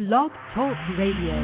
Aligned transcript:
Blog 0.00 0.32
Talk 0.56 0.72
Radio. 0.96 1.36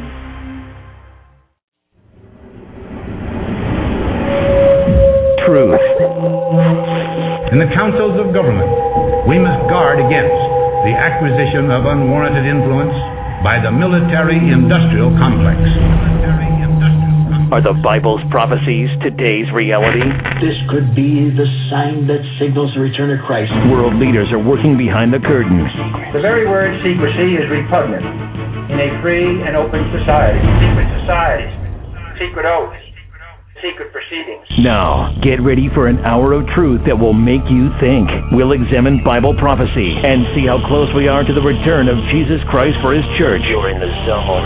truth. 5.44 5.76
In 7.52 7.60
the 7.60 7.68
councils 7.76 8.16
of 8.16 8.32
government, 8.32 8.72
we 9.28 9.36
must 9.36 9.60
guard 9.68 10.00
against 10.00 10.40
the 10.88 10.94
acquisition 10.96 11.68
of 11.68 11.84
unwarranted 11.84 12.48
influence 12.48 12.96
by 13.44 13.60
the 13.60 13.68
military 13.68 14.40
industrial 14.48 15.12
complex. 15.20 15.60
Are 17.52 17.60
the 17.60 17.76
Bible's 17.84 18.24
prophecies 18.32 18.88
today's 19.04 19.52
reality? 19.52 20.00
This 20.40 20.56
could 20.72 20.96
be 20.96 21.28
the 21.28 21.44
sign 21.68 22.08
that 22.08 22.24
signals 22.40 22.72
the 22.72 22.80
return 22.80 23.12
of 23.12 23.20
Christ. 23.20 23.52
World 23.68 24.00
leaders 24.00 24.32
are 24.32 24.40
working 24.40 24.80
behind 24.80 25.12
the 25.12 25.20
curtain. 25.20 25.60
The 26.16 26.24
very 26.24 26.48
word 26.48 26.72
secrecy 26.80 27.36
is 27.36 27.44
repugnant 27.52 28.25
in 28.76 28.92
a 28.92 29.00
free 29.00 29.40
and 29.40 29.56
open 29.56 29.80
society. 29.88 30.36
Secret 30.60 30.88
societies, 31.00 31.52
secret 32.20 32.44
oaths, 32.44 32.76
secret 33.64 33.88
proceedings. 33.88 34.44
Now, 34.60 35.16
get 35.24 35.40
ready 35.40 35.72
for 35.72 35.88
an 35.88 36.04
hour 36.04 36.36
of 36.36 36.44
truth 36.52 36.84
that 36.84 36.92
will 36.92 37.16
make 37.16 37.40
you 37.48 37.72
think. 37.80 38.04
We'll 38.36 38.52
examine 38.52 39.00
Bible 39.00 39.32
prophecy 39.40 39.96
and 40.04 40.28
see 40.36 40.44
how 40.44 40.60
close 40.68 40.92
we 40.92 41.08
are 41.08 41.24
to 41.24 41.32
the 41.32 41.40
return 41.40 41.88
of 41.88 41.96
Jesus 42.12 42.36
Christ 42.52 42.76
for 42.84 42.92
his 42.92 43.04
church. 43.16 43.40
You're 43.48 43.72
in 43.72 43.80
the 43.80 43.88
zone. 44.04 44.44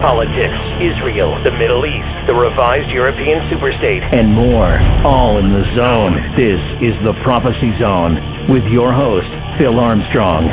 Politics, 0.00 0.60
Israel, 0.80 1.36
the 1.44 1.52
Middle 1.52 1.84
East, 1.84 2.32
the 2.32 2.36
revised 2.40 2.88
European 2.96 3.44
superstate, 3.52 4.00
and 4.16 4.32
more. 4.32 4.72
All 5.04 5.36
in 5.36 5.52
the 5.52 5.68
zone. 5.76 6.16
This 6.32 6.60
is 6.80 6.96
the 7.04 7.12
Prophecy 7.28 7.76
Zone 7.76 8.48
with 8.48 8.64
your 8.72 8.96
host, 8.96 9.28
Phil 9.60 9.76
Armstrong. 9.76 10.48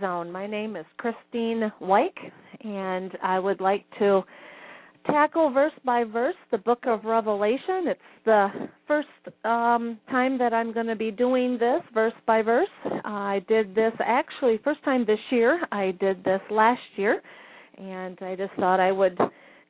Zone. 0.00 0.30
My 0.30 0.46
name 0.46 0.76
is 0.76 0.84
Christine 0.98 1.72
Weick, 1.80 2.16
and 2.62 3.16
I 3.22 3.38
would 3.38 3.60
like 3.60 3.84
to 3.98 4.22
tackle 5.06 5.50
verse 5.50 5.72
by 5.84 6.04
verse 6.04 6.34
the 6.50 6.58
book 6.58 6.80
of 6.86 7.04
Revelation. 7.04 7.86
It's 7.86 8.00
the 8.24 8.48
first 8.86 9.08
um, 9.44 9.98
time 10.10 10.38
that 10.38 10.52
I'm 10.52 10.72
going 10.72 10.86
to 10.86 10.96
be 10.96 11.10
doing 11.10 11.58
this 11.58 11.82
verse 11.94 12.12
by 12.26 12.42
verse. 12.42 12.68
I 13.04 13.42
did 13.48 13.74
this 13.74 13.92
actually 14.04 14.60
first 14.62 14.82
time 14.84 15.04
this 15.06 15.18
year. 15.30 15.60
I 15.72 15.92
did 16.00 16.22
this 16.24 16.40
last 16.50 16.80
year, 16.96 17.22
and 17.78 18.18
I 18.20 18.36
just 18.36 18.52
thought 18.54 18.80
I 18.80 18.92
would 18.92 19.18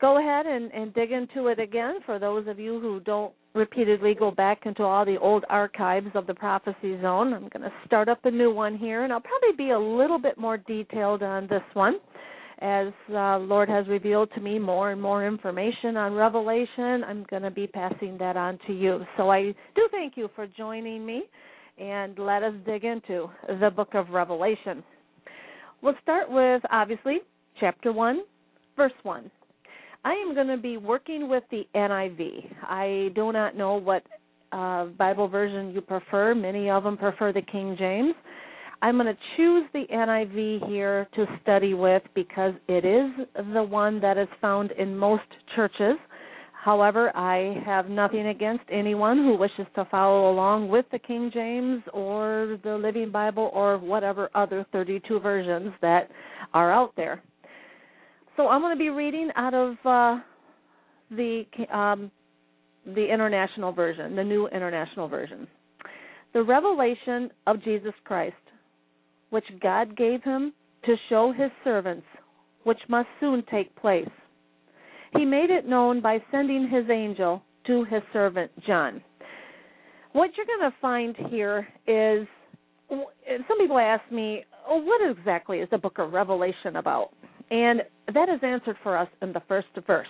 go 0.01 0.19
ahead 0.19 0.47
and, 0.47 0.73
and 0.73 0.93
dig 0.95 1.13
into 1.13 1.49
it 1.49 1.61
again 1.61 2.01
for 2.07 2.19
those 2.19 2.47
of 2.49 2.59
you 2.59 2.81
who 2.81 3.01
don't 3.01 3.33
repeatedly 3.55 4.15
go 4.15 4.31
back 4.31 4.67
into 4.67 4.83
all 4.83 5.05
the 5.05 5.19
old 5.19 5.45
archives 5.49 6.09
of 6.15 6.27
the 6.27 6.35
prophecy 6.35 7.01
zone. 7.01 7.35
I'm 7.35 7.49
going 7.49 7.63
to 7.63 7.73
start 7.87 8.09
up 8.09 8.25
a 8.25 8.31
new 8.31 8.53
one 8.53 8.77
here, 8.77 9.05
and 9.05 9.13
I'll 9.13 9.21
probably 9.21 9.57
be 9.57 9.71
a 9.71 9.79
little 9.79 10.19
bit 10.19 10.39
more 10.39 10.57
detailed 10.57 11.23
on 11.23 11.49
this 11.49 11.63
one 11.75 11.99
as 12.61 12.89
uh, 13.11 13.39
Lord 13.39 13.69
has 13.71 13.89
revealed 13.89 14.31
to 14.35 14.41
me 14.41 14.59
more 14.59 14.91
and 14.91 15.01
more 15.01 15.27
information 15.27 15.97
on 15.97 16.13
Revelation. 16.13 17.03
I'm 17.05 17.25
going 17.31 17.43
to 17.43 17.51
be 17.51 17.67
passing 17.67 18.19
that 18.19 18.37
on 18.37 18.59
to 18.67 18.73
you. 18.73 19.01
So 19.17 19.31
I 19.31 19.55
do 19.75 19.89
thank 19.91 20.17
you 20.17 20.29
for 20.37 20.47
joining 20.47 21.05
me, 21.07 21.23
and 21.79 22.19
let 22.19 22.43
us 22.43 22.53
dig 22.67 22.85
into 22.85 23.31
the 23.49 23.71
book 23.75 23.95
of 23.95 24.11
Revelation. 24.11 24.85
We'll 25.83 25.95
start 26.03 26.31
with 26.31 26.63
obviously 26.71 27.21
chapter 27.59 27.93
1, 27.93 28.21
verse 28.77 28.93
1. 29.03 29.31
I 30.03 30.13
am 30.13 30.35
going 30.35 30.47
to 30.47 30.57
be 30.57 30.79
working 30.79 31.29
with 31.29 31.45
the 31.51 31.67
NIV. 31.75 32.55
I 32.63 33.11
do 33.15 33.33
not 33.33 33.55
know 33.55 33.75
what 33.77 34.03
uh, 34.51 34.87
Bible 34.87 35.29
version 35.29 35.73
you 35.73 35.83
prefer. 35.83 36.35
Many 36.35 36.71
of 36.71 36.85
them 36.85 36.97
prefer 36.97 37.33
the 37.33 37.43
King 37.43 37.77
James. 37.79 38.15
I'm 38.81 38.97
going 38.97 39.15
to 39.15 39.19
choose 39.37 39.65
the 39.75 39.85
NIV 39.93 40.67
here 40.69 41.07
to 41.15 41.27
study 41.43 41.75
with 41.75 42.03
because 42.15 42.55
it 42.67 42.87
is 42.87 43.11
the 43.53 43.63
one 43.63 44.01
that 44.01 44.17
is 44.17 44.29
found 44.41 44.71
in 44.73 44.97
most 44.97 45.23
churches. 45.55 45.97
However, 46.65 47.15
I 47.15 47.63
have 47.67 47.91
nothing 47.91 48.29
against 48.29 48.65
anyone 48.73 49.19
who 49.19 49.37
wishes 49.37 49.67
to 49.75 49.87
follow 49.91 50.31
along 50.31 50.69
with 50.69 50.87
the 50.93 50.99
King 50.99 51.31
James 51.33 51.83
or 51.93 52.59
the 52.65 52.77
Living 52.77 53.11
Bible 53.11 53.51
or 53.53 53.77
whatever 53.77 54.31
other 54.35 54.67
32 54.73 55.21
versions 55.21 55.75
that 55.83 56.11
are 56.55 56.73
out 56.73 56.95
there. 56.97 57.23
So 58.37 58.49
I'm 58.49 58.61
going 58.61 58.75
to 58.75 58.79
be 58.79 58.91
reading 58.91 59.31
out 59.37 59.55
of 59.55 59.73
uh, 59.85 60.21
the 61.11 61.45
um, 61.73 62.11
the 62.87 63.13
international 63.13 63.73
version, 63.73 64.17
the 64.17 64.25
new 64.25 64.49
international 64.49 65.09
version. 65.09 65.47
The 66.33 66.43
revelation 66.43 67.31
of 67.47 67.63
Jesus 67.63 67.93
Christ, 68.05 68.35
which 69.31 69.45
God 69.61 69.97
gave 69.97 70.23
him 70.23 70.53
to 70.87 70.95
show 71.09 71.33
his 71.37 71.51
servants, 71.65 72.07
which 72.65 72.79
must 72.89 73.09
soon 73.19 73.43
take 73.51 73.75
place. 73.77 74.09
He 75.17 75.25
made 75.25 75.51
it 75.51 75.69
known 75.69 76.01
by 76.01 76.19
sending 76.31 76.69
his 76.69 76.85
angel 76.89 77.43
to 77.67 77.85
his 77.85 78.03
servant 78.13 78.51
John. 78.67 79.03
What 80.13 80.31
you're 80.37 80.47
going 80.47 80.71
to 80.71 80.77
find 80.81 81.17
here 81.31 81.69
is 81.87 82.27
some 82.89 83.59
people 83.59 83.79
ask 83.79 84.03
me, 84.11 84.45
oh, 84.69 84.79
what 84.79 85.01
exactly 85.11 85.59
is 85.59 85.69
the 85.71 85.79
book 85.79 85.99
of 85.99 86.13
Revelation 86.13 86.77
about? 86.77 87.11
And 87.51 87.83
that 88.15 88.29
is 88.29 88.41
answered 88.43 88.77
for 88.83 88.97
us 88.97 89.09
in 89.23 89.33
the 89.33 89.43
first 89.49 89.69
verse. 89.87 90.07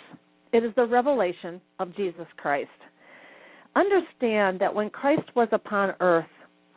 It 0.52 0.64
is 0.64 0.72
the 0.76 0.86
revelation 0.86 1.60
of 1.78 1.94
Jesus 1.96 2.26
Christ. 2.36 2.68
Understand 3.76 4.60
that 4.60 4.74
when 4.74 4.90
Christ 4.90 5.28
was 5.34 5.48
upon 5.52 5.94
earth, 6.00 6.26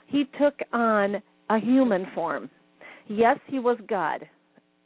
he 0.07 0.25
took 0.39 0.53
on 0.71 1.21
a 1.49 1.59
human 1.59 2.05
form. 2.13 2.49
Yes, 3.07 3.39
he 3.47 3.59
was 3.59 3.77
God. 3.89 4.27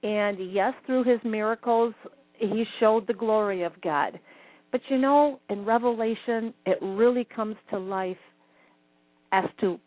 And 0.04 0.54
yes, 0.54 0.74
through 0.86 1.04
his 1.04 1.20
miracles, 1.24 1.94
he 2.34 2.64
showed 2.80 3.08
the 3.08 3.14
glory 3.14 3.64
of 3.64 3.74
God. 3.82 4.20
But 4.72 4.82
you 4.90 4.98
know, 4.98 5.40
in 5.50 5.66
Revelation, 5.66 6.54
it 6.66 6.78
really 6.82 7.26
comes 7.36 7.56
to 7.72 7.78
life 7.78 8.18
as 9.32 9.46
to 9.62 9.80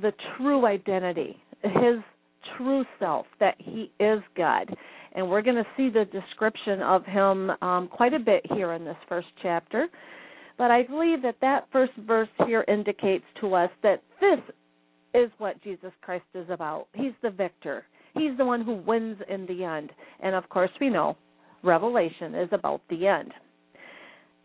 the 0.00 0.12
true 0.36 0.66
identity, 0.66 1.36
his 1.62 2.00
true 2.56 2.84
self, 2.98 3.26
that 3.40 3.54
he 3.58 3.90
is 4.00 4.20
God. 4.36 4.74
And 5.14 5.28
we're 5.28 5.42
going 5.42 5.56
to 5.56 5.66
see 5.76 5.88
the 5.88 6.04
description 6.04 6.82
of 6.82 7.04
him 7.04 7.50
um, 7.62 7.88
quite 7.88 8.12
a 8.12 8.18
bit 8.18 8.42
here 8.54 8.72
in 8.72 8.84
this 8.84 8.96
first 9.08 9.28
chapter. 9.42 9.88
But 10.58 10.70
I 10.70 10.82
believe 10.84 11.22
that 11.22 11.36
that 11.40 11.68
first 11.72 11.92
verse 12.06 12.28
here 12.46 12.64
indicates 12.68 13.24
to 13.40 13.54
us 13.54 13.70
that 13.82 14.02
this 14.20 14.40
is 15.14 15.30
what 15.38 15.62
Jesus 15.62 15.92
Christ 16.02 16.24
is 16.34 16.48
about. 16.50 16.88
He's 16.94 17.12
the 17.22 17.30
victor. 17.30 17.84
He's 18.14 18.36
the 18.36 18.44
one 18.44 18.62
who 18.62 18.76
wins 18.76 19.18
in 19.28 19.46
the 19.46 19.64
end. 19.64 19.90
And 20.22 20.34
of 20.34 20.48
course, 20.48 20.70
we 20.80 20.90
know 20.90 21.16
Revelation 21.62 22.34
is 22.34 22.48
about 22.52 22.80
the 22.88 23.06
end. 23.06 23.32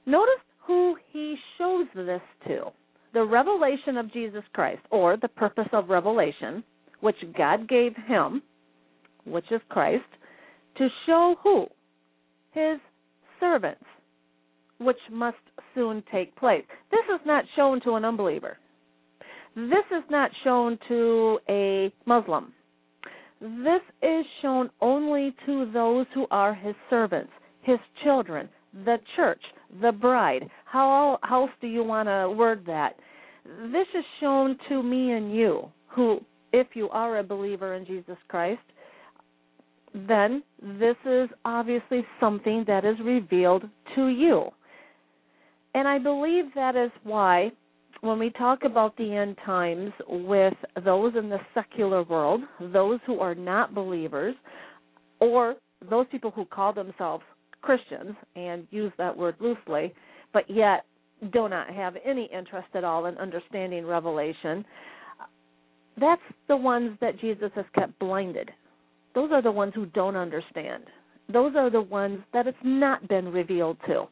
Notice 0.05 0.33
who 0.65 0.95
he 1.11 1.35
shows 1.57 1.87
this 1.95 2.21
to 2.47 2.71
the 3.13 3.23
revelation 3.23 3.97
of 3.97 4.11
Jesus 4.11 4.43
Christ, 4.53 4.81
or 4.89 5.17
the 5.17 5.27
purpose 5.27 5.67
of 5.73 5.89
revelation, 5.89 6.63
which 7.01 7.17
God 7.37 7.67
gave 7.67 7.93
him, 8.07 8.41
which 9.25 9.45
is 9.51 9.61
Christ, 9.69 10.05
to 10.77 10.87
show 11.05 11.35
who? 11.43 11.67
His 12.53 12.79
servants, 13.39 13.83
which 14.79 14.97
must 15.11 15.37
soon 15.75 16.03
take 16.11 16.35
place. 16.35 16.63
This 16.89 17.05
is 17.13 17.21
not 17.25 17.45
shown 17.55 17.81
to 17.81 17.95
an 17.95 18.05
unbeliever. 18.05 18.57
This 19.55 19.85
is 19.91 20.03
not 20.09 20.31
shown 20.43 20.79
to 20.87 21.39
a 21.49 21.91
Muslim. 22.05 22.53
This 23.41 23.81
is 24.01 24.25
shown 24.41 24.69
only 24.79 25.35
to 25.45 25.69
those 25.71 26.05
who 26.13 26.27
are 26.31 26.53
his 26.53 26.75
servants, 26.89 27.31
his 27.63 27.79
children, 28.03 28.47
the 28.85 28.97
church, 29.15 29.41
the 29.81 29.91
bride. 29.91 30.47
How 30.65 31.19
else 31.29 31.49
do 31.59 31.67
you 31.67 31.83
want 31.83 32.07
to 32.07 32.33
word 32.37 32.63
that? 32.67 32.95
This 33.45 33.87
is 33.97 34.05
shown 34.19 34.57
to 34.69 34.83
me 34.83 35.11
and 35.11 35.35
you, 35.35 35.69
who, 35.87 36.19
if 36.53 36.67
you 36.73 36.89
are 36.89 37.19
a 37.19 37.23
believer 37.23 37.75
in 37.75 37.85
Jesus 37.85 38.17
Christ, 38.27 38.61
then 39.93 40.43
this 40.61 40.95
is 41.05 41.29
obviously 41.45 42.05
something 42.19 42.63
that 42.67 42.85
is 42.85 42.95
revealed 43.03 43.63
to 43.95 44.07
you. 44.07 44.49
And 45.73 45.87
I 45.87 45.99
believe 45.99 46.45
that 46.55 46.75
is 46.75 46.91
why 47.03 47.51
when 48.01 48.17
we 48.17 48.31
talk 48.31 48.63
about 48.63 48.97
the 48.97 49.15
end 49.15 49.37
times 49.45 49.91
with 50.07 50.55
those 50.83 51.13
in 51.15 51.29
the 51.29 51.39
secular 51.53 52.03
world, 52.03 52.41
those 52.73 52.99
who 53.05 53.19
are 53.19 53.35
not 53.35 53.75
believers, 53.75 54.35
or 55.19 55.55
those 55.89 56.07
people 56.11 56.31
who 56.31 56.45
call 56.45 56.73
themselves 56.73 57.23
Christians 57.61 58.15
and 58.35 58.67
use 58.71 58.91
that 58.97 59.15
word 59.15 59.35
loosely, 59.39 59.93
but 60.33 60.49
yet 60.49 60.85
do 61.31 61.47
not 61.47 61.69
have 61.69 61.95
any 62.03 62.27
interest 62.35 62.69
at 62.73 62.83
all 62.83 63.05
in 63.05 63.17
understanding 63.17 63.85
Revelation, 63.85 64.65
that's 66.01 66.21
the 66.47 66.57
ones 66.57 66.97
that 66.99 67.19
Jesus 67.19 67.51
has 67.55 67.65
kept 67.75 67.97
blinded. 67.99 68.49
Those 69.13 69.31
are 69.31 69.41
the 69.41 69.51
ones 69.51 69.73
who 69.75 69.85
don't 69.87 70.15
understand. 70.15 70.83
Those 71.31 71.53
are 71.55 71.69
the 71.69 71.81
ones 71.81 72.19
that 72.33 72.47
it's 72.47 72.57
not 72.63 73.07
been 73.07 73.31
revealed 73.31 73.77
to. 73.87 74.05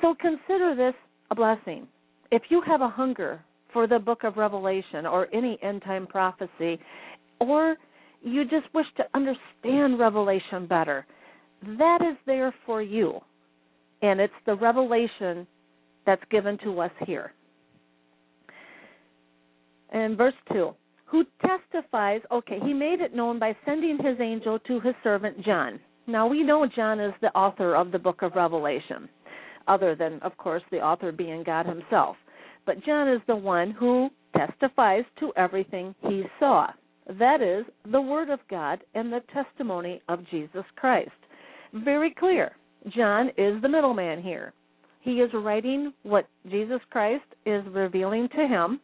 So 0.00 0.14
consider 0.20 0.74
this 0.74 0.94
a 1.30 1.34
blessing. 1.34 1.86
If 2.32 2.42
you 2.48 2.62
have 2.66 2.80
a 2.80 2.88
hunger 2.88 3.40
for 3.72 3.86
the 3.86 3.98
book 3.98 4.24
of 4.24 4.36
Revelation 4.36 5.06
or 5.06 5.28
any 5.34 5.58
end 5.62 5.82
time 5.82 6.06
prophecy, 6.06 6.78
or 7.40 7.76
you 8.22 8.44
just 8.44 8.72
wish 8.74 8.86
to 8.96 9.04
understand 9.14 9.98
Revelation 9.98 10.66
better, 10.66 11.06
that 11.78 11.98
is 12.00 12.16
there 12.26 12.54
for 12.64 12.82
you. 12.82 13.20
And 14.02 14.20
it's 14.20 14.32
the 14.46 14.54
revelation 14.54 15.46
that's 16.06 16.22
given 16.30 16.56
to 16.64 16.80
us 16.80 16.92
here. 17.04 17.32
And 19.90 20.16
verse 20.16 20.34
2 20.52 20.72
who 21.10 21.24
testifies, 21.40 22.20
okay, 22.30 22.58
he 22.62 22.74
made 22.74 23.00
it 23.00 23.14
known 23.14 23.38
by 23.38 23.56
sending 23.64 23.96
his 23.96 24.20
angel 24.20 24.58
to 24.60 24.78
his 24.80 24.94
servant 25.02 25.42
John. 25.44 25.80
Now 26.06 26.26
we 26.26 26.42
know 26.42 26.66
John 26.66 27.00
is 27.00 27.14
the 27.20 27.34
author 27.34 27.74
of 27.74 27.92
the 27.92 27.98
book 27.98 28.22
of 28.22 28.34
Revelation, 28.34 29.08
other 29.66 29.94
than, 29.94 30.20
of 30.20 30.36
course, 30.36 30.62
the 30.70 30.80
author 30.80 31.10
being 31.10 31.42
God 31.42 31.66
himself. 31.66 32.16
But 32.66 32.84
John 32.84 33.08
is 33.08 33.20
the 33.26 33.36
one 33.36 33.70
who 33.70 34.10
testifies 34.36 35.04
to 35.20 35.32
everything 35.36 35.94
he 36.02 36.24
saw. 36.38 36.68
That 37.18 37.40
is, 37.40 37.64
the 37.90 38.00
Word 38.00 38.28
of 38.28 38.40
God 38.50 38.80
and 38.94 39.10
the 39.10 39.22
testimony 39.32 40.02
of 40.08 40.28
Jesus 40.30 40.64
Christ. 40.76 41.10
Very 41.72 42.14
clear. 42.18 42.52
John 42.94 43.28
is 43.38 43.60
the 43.62 43.68
middleman 43.68 44.22
here. 44.22 44.52
He 45.00 45.12
is 45.20 45.30
writing 45.32 45.94
what 46.02 46.28
Jesus 46.50 46.80
Christ 46.90 47.24
is 47.46 47.64
revealing 47.70 48.28
to 48.36 48.46
him, 48.46 48.80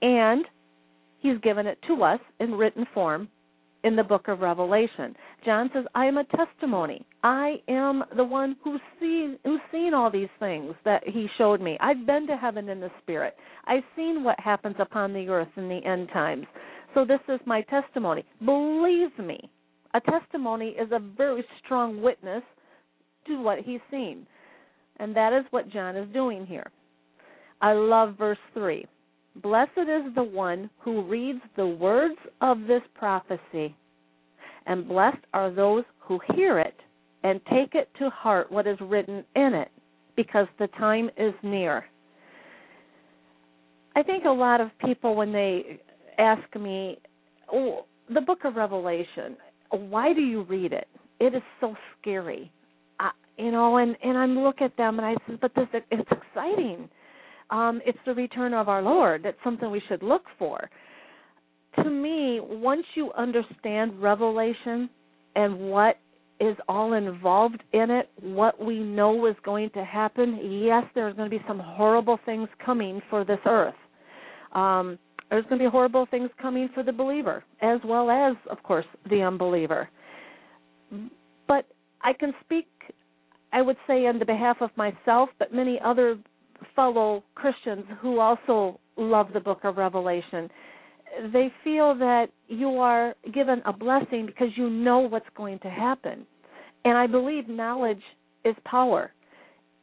and 0.00 0.46
he's 1.24 1.40
given 1.42 1.66
it 1.66 1.78
to 1.88 2.04
us 2.04 2.20
in 2.38 2.52
written 2.52 2.86
form 2.94 3.28
in 3.82 3.96
the 3.96 4.02
book 4.02 4.28
of 4.28 4.40
Revelation. 4.40 5.16
John 5.44 5.70
says, 5.74 5.84
I 5.94 6.06
am 6.06 6.18
a 6.18 6.24
testimony. 6.24 7.04
I 7.22 7.56
am 7.68 8.04
the 8.16 8.24
one 8.24 8.56
who's 8.62 8.80
seen 9.00 9.38
who's 9.44 9.60
seen 9.72 9.92
all 9.94 10.10
these 10.10 10.28
things 10.38 10.74
that 10.84 11.02
he 11.06 11.26
showed 11.36 11.60
me. 11.60 11.76
I've 11.80 12.06
been 12.06 12.26
to 12.28 12.36
heaven 12.36 12.68
in 12.68 12.78
the 12.78 12.90
spirit. 13.02 13.34
I've 13.66 13.82
seen 13.96 14.22
what 14.22 14.38
happens 14.38 14.76
upon 14.78 15.12
the 15.12 15.28
earth 15.28 15.48
in 15.56 15.68
the 15.68 15.80
end 15.84 16.08
times. 16.12 16.46
So 16.94 17.04
this 17.04 17.20
is 17.28 17.40
my 17.46 17.62
testimony. 17.62 18.24
Believe 18.44 19.18
me, 19.18 19.50
a 19.94 20.00
testimony 20.00 20.68
is 20.68 20.90
a 20.92 20.98
very 20.98 21.44
strong 21.64 22.02
witness 22.02 22.42
to 23.26 23.42
what 23.42 23.60
he's 23.60 23.80
seen. 23.90 24.26
And 24.98 25.16
that 25.16 25.32
is 25.32 25.44
what 25.50 25.70
John 25.70 25.96
is 25.96 26.12
doing 26.12 26.46
here. 26.46 26.70
I 27.60 27.72
love 27.72 28.16
verse 28.16 28.38
3. 28.52 28.86
Blessed 29.42 29.78
is 29.78 30.14
the 30.14 30.22
one 30.22 30.70
who 30.78 31.02
reads 31.02 31.40
the 31.56 31.66
words 31.66 32.16
of 32.40 32.62
this 32.68 32.82
prophecy, 32.94 33.74
and 34.66 34.86
blessed 34.88 35.24
are 35.32 35.50
those 35.50 35.84
who 35.98 36.20
hear 36.34 36.58
it 36.60 36.74
and 37.24 37.40
take 37.46 37.74
it 37.74 37.88
to 37.98 38.10
heart 38.10 38.52
what 38.52 38.66
is 38.66 38.78
written 38.80 39.24
in 39.34 39.54
it, 39.54 39.70
because 40.14 40.46
the 40.58 40.68
time 40.78 41.10
is 41.16 41.34
near. 41.42 41.84
I 43.96 44.02
think 44.02 44.24
a 44.24 44.30
lot 44.30 44.60
of 44.60 44.68
people, 44.84 45.14
when 45.16 45.32
they 45.32 45.80
ask 46.18 46.42
me, 46.56 46.98
oh, 47.52 47.86
the 48.12 48.20
book 48.20 48.44
of 48.44 48.56
Revelation, 48.56 49.36
why 49.70 50.12
do 50.12 50.20
you 50.20 50.42
read 50.42 50.72
it? 50.72 50.86
It 51.18 51.34
is 51.34 51.42
so 51.60 51.74
scary. 52.00 52.52
I, 53.00 53.10
you 53.38 53.50
know, 53.50 53.78
and 53.78 53.96
and 54.02 54.16
I 54.16 54.26
look 54.26 54.60
at 54.60 54.76
them 54.76 54.98
and 54.98 55.06
I 55.06 55.14
say, 55.26 55.38
but 55.40 55.54
this 55.54 55.66
it's 55.90 56.08
exciting 56.10 56.88
um, 57.50 57.80
it's 57.86 57.98
the 58.06 58.14
return 58.14 58.54
of 58.54 58.68
our 58.68 58.82
Lord. 58.82 59.22
That's 59.24 59.36
something 59.44 59.70
we 59.70 59.82
should 59.88 60.02
look 60.02 60.24
for. 60.38 60.68
To 61.76 61.90
me, 61.90 62.40
once 62.40 62.84
you 62.94 63.12
understand 63.12 64.00
Revelation 64.00 64.88
and 65.34 65.58
what 65.70 65.98
is 66.40 66.56
all 66.68 66.92
involved 66.94 67.62
in 67.72 67.90
it, 67.90 68.08
what 68.20 68.62
we 68.64 68.78
know 68.78 69.26
is 69.26 69.36
going 69.44 69.70
to 69.70 69.84
happen, 69.84 70.62
yes, 70.64 70.84
there's 70.94 71.14
going 71.16 71.30
to 71.30 71.36
be 71.36 71.42
some 71.46 71.58
horrible 71.58 72.18
things 72.24 72.48
coming 72.64 73.00
for 73.10 73.24
this 73.24 73.38
earth. 73.46 73.74
Um, 74.52 74.98
there's 75.30 75.44
going 75.46 75.58
to 75.58 75.64
be 75.64 75.70
horrible 75.70 76.06
things 76.10 76.30
coming 76.40 76.68
for 76.74 76.82
the 76.82 76.92
believer, 76.92 77.44
as 77.60 77.80
well 77.84 78.10
as, 78.10 78.36
of 78.50 78.62
course, 78.62 78.86
the 79.10 79.22
unbeliever. 79.22 79.88
But 81.48 81.66
I 82.02 82.12
can 82.12 82.32
speak, 82.44 82.68
I 83.52 83.62
would 83.62 83.76
say, 83.86 84.06
on 84.06 84.18
the 84.18 84.24
behalf 84.24 84.58
of 84.60 84.70
myself, 84.76 85.30
but 85.38 85.52
many 85.52 85.80
other 85.84 86.18
fellow 86.74 87.24
Christians 87.34 87.84
who 88.00 88.20
also 88.20 88.80
love 88.96 89.28
the 89.32 89.40
book 89.40 89.60
of 89.64 89.76
Revelation. 89.76 90.48
They 91.32 91.52
feel 91.62 91.94
that 91.96 92.26
you 92.48 92.78
are 92.78 93.14
given 93.32 93.62
a 93.64 93.72
blessing 93.72 94.26
because 94.26 94.48
you 94.56 94.68
know 94.68 95.00
what's 95.00 95.26
going 95.36 95.58
to 95.60 95.70
happen. 95.70 96.26
And 96.84 96.98
I 96.98 97.06
believe 97.06 97.48
knowledge 97.48 98.02
is 98.44 98.54
power. 98.64 99.12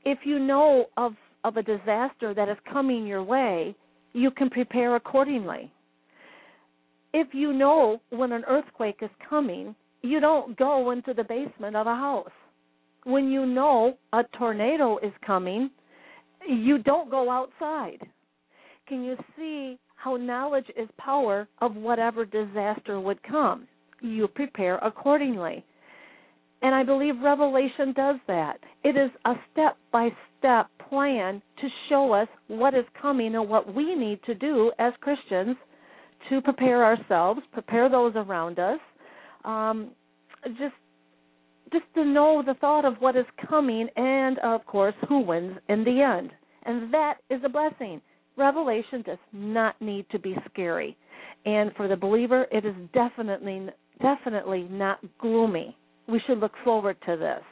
If 0.06 0.20
you 0.26 0.40
know 0.40 0.86
of 0.98 1.14
of 1.44 1.58
a 1.58 1.64
disaster 1.64 2.34
that 2.36 2.50
is 2.50 2.58
coming 2.72 3.08
your 3.08 3.24
way, 3.24 3.76
you 4.14 4.30
can 4.30 4.50
prepare 4.50 4.96
accordingly. 4.96 5.72
If 7.14 7.30
you 7.34 7.52
know 7.54 8.00
when 8.10 8.32
an 8.32 8.44
earthquake 8.48 9.00
is 9.02 9.10
coming, 9.28 9.76
you 10.02 10.20
don't 10.20 10.58
go 10.58 10.92
into 10.92 11.14
the 11.14 11.24
basement 11.24 11.76
of 11.76 11.88
a 11.88 11.96
house. 11.96 12.30
When 13.04 13.30
you 13.30 13.46
know 13.46 13.98
a 14.14 14.24
tornado 14.38 14.98
is 15.00 15.14
coming, 15.26 15.72
you 16.48 16.78
don't 16.80 17.10
go 17.10 17.30
outside. 17.30 18.00
Can 18.88 19.04
you 19.04 19.16
see 19.38 19.80
how 19.96 20.18
knowledge 20.18 20.66
is 20.76 20.90
power 20.98 21.48
of 21.62 21.76
whatever 21.76 22.26
disaster 22.26 23.00
would 23.00 23.22
come? 23.24 23.68
You 24.02 24.28
prepare 24.28 24.78
accordingly. 24.80 25.64
And 26.62 26.76
I 26.76 26.84
believe 26.84 27.16
Revelation 27.24 27.94
does 27.96 28.18
that. 28.28 28.58
It 28.84 28.96
is 28.96 29.10
a 29.26 29.34
step 29.52 29.78
by 29.92 30.10
step 30.38 30.68
plan 30.90 31.42
to 31.60 31.68
show 31.90 32.14
us 32.14 32.28
what 32.48 32.74
is 32.74 32.86
coming 33.02 33.36
and 33.36 33.48
what 33.48 33.74
we 33.74 33.96
need 33.96 34.22
to 34.26 34.36
do 34.36 34.72
as 34.78 34.94
Christians 35.02 35.56
to 36.30 36.42
prepare 36.42 36.84
ourselves, 36.84 37.42
prepare 37.52 37.90
those 37.90 38.14
around 38.16 38.60
us, 38.60 38.80
um, 39.44 39.92
just 40.46 40.76
just 41.72 41.86
to 41.96 42.06
know 42.06 42.44
the 42.46 42.54
thought 42.56 42.86
of 42.86 42.96
what 43.00 43.16
is 43.16 43.26
coming 43.50 43.88
and 43.96 44.40
of 44.40 44.66
course 44.66 44.96
who 45.08 45.20
wins 45.22 45.58
in 45.70 45.84
the 45.84 46.02
end. 46.02 46.32
And 46.66 46.94
that 46.94 47.16
is 47.30 47.42
a 47.44 47.50
blessing. 47.50 48.02
Revelation 48.38 49.02
does 49.04 49.18
not 49.34 49.82
need 49.82 50.06
to 50.12 50.20
be 50.20 50.36
scary. 50.52 50.98
And 51.46 51.72
for 51.76 51.88
the 51.88 51.96
believer, 51.96 52.46
it 52.52 52.66
is 52.66 52.76
definitely 52.94 53.68
definitely 54.02 54.68
not 54.70 55.00
gloomy. 55.20 55.76
We 56.08 56.22
should 56.28 56.40
look 56.40 56.54
forward 56.64 56.98
to 57.06 57.18
this. 57.18 57.44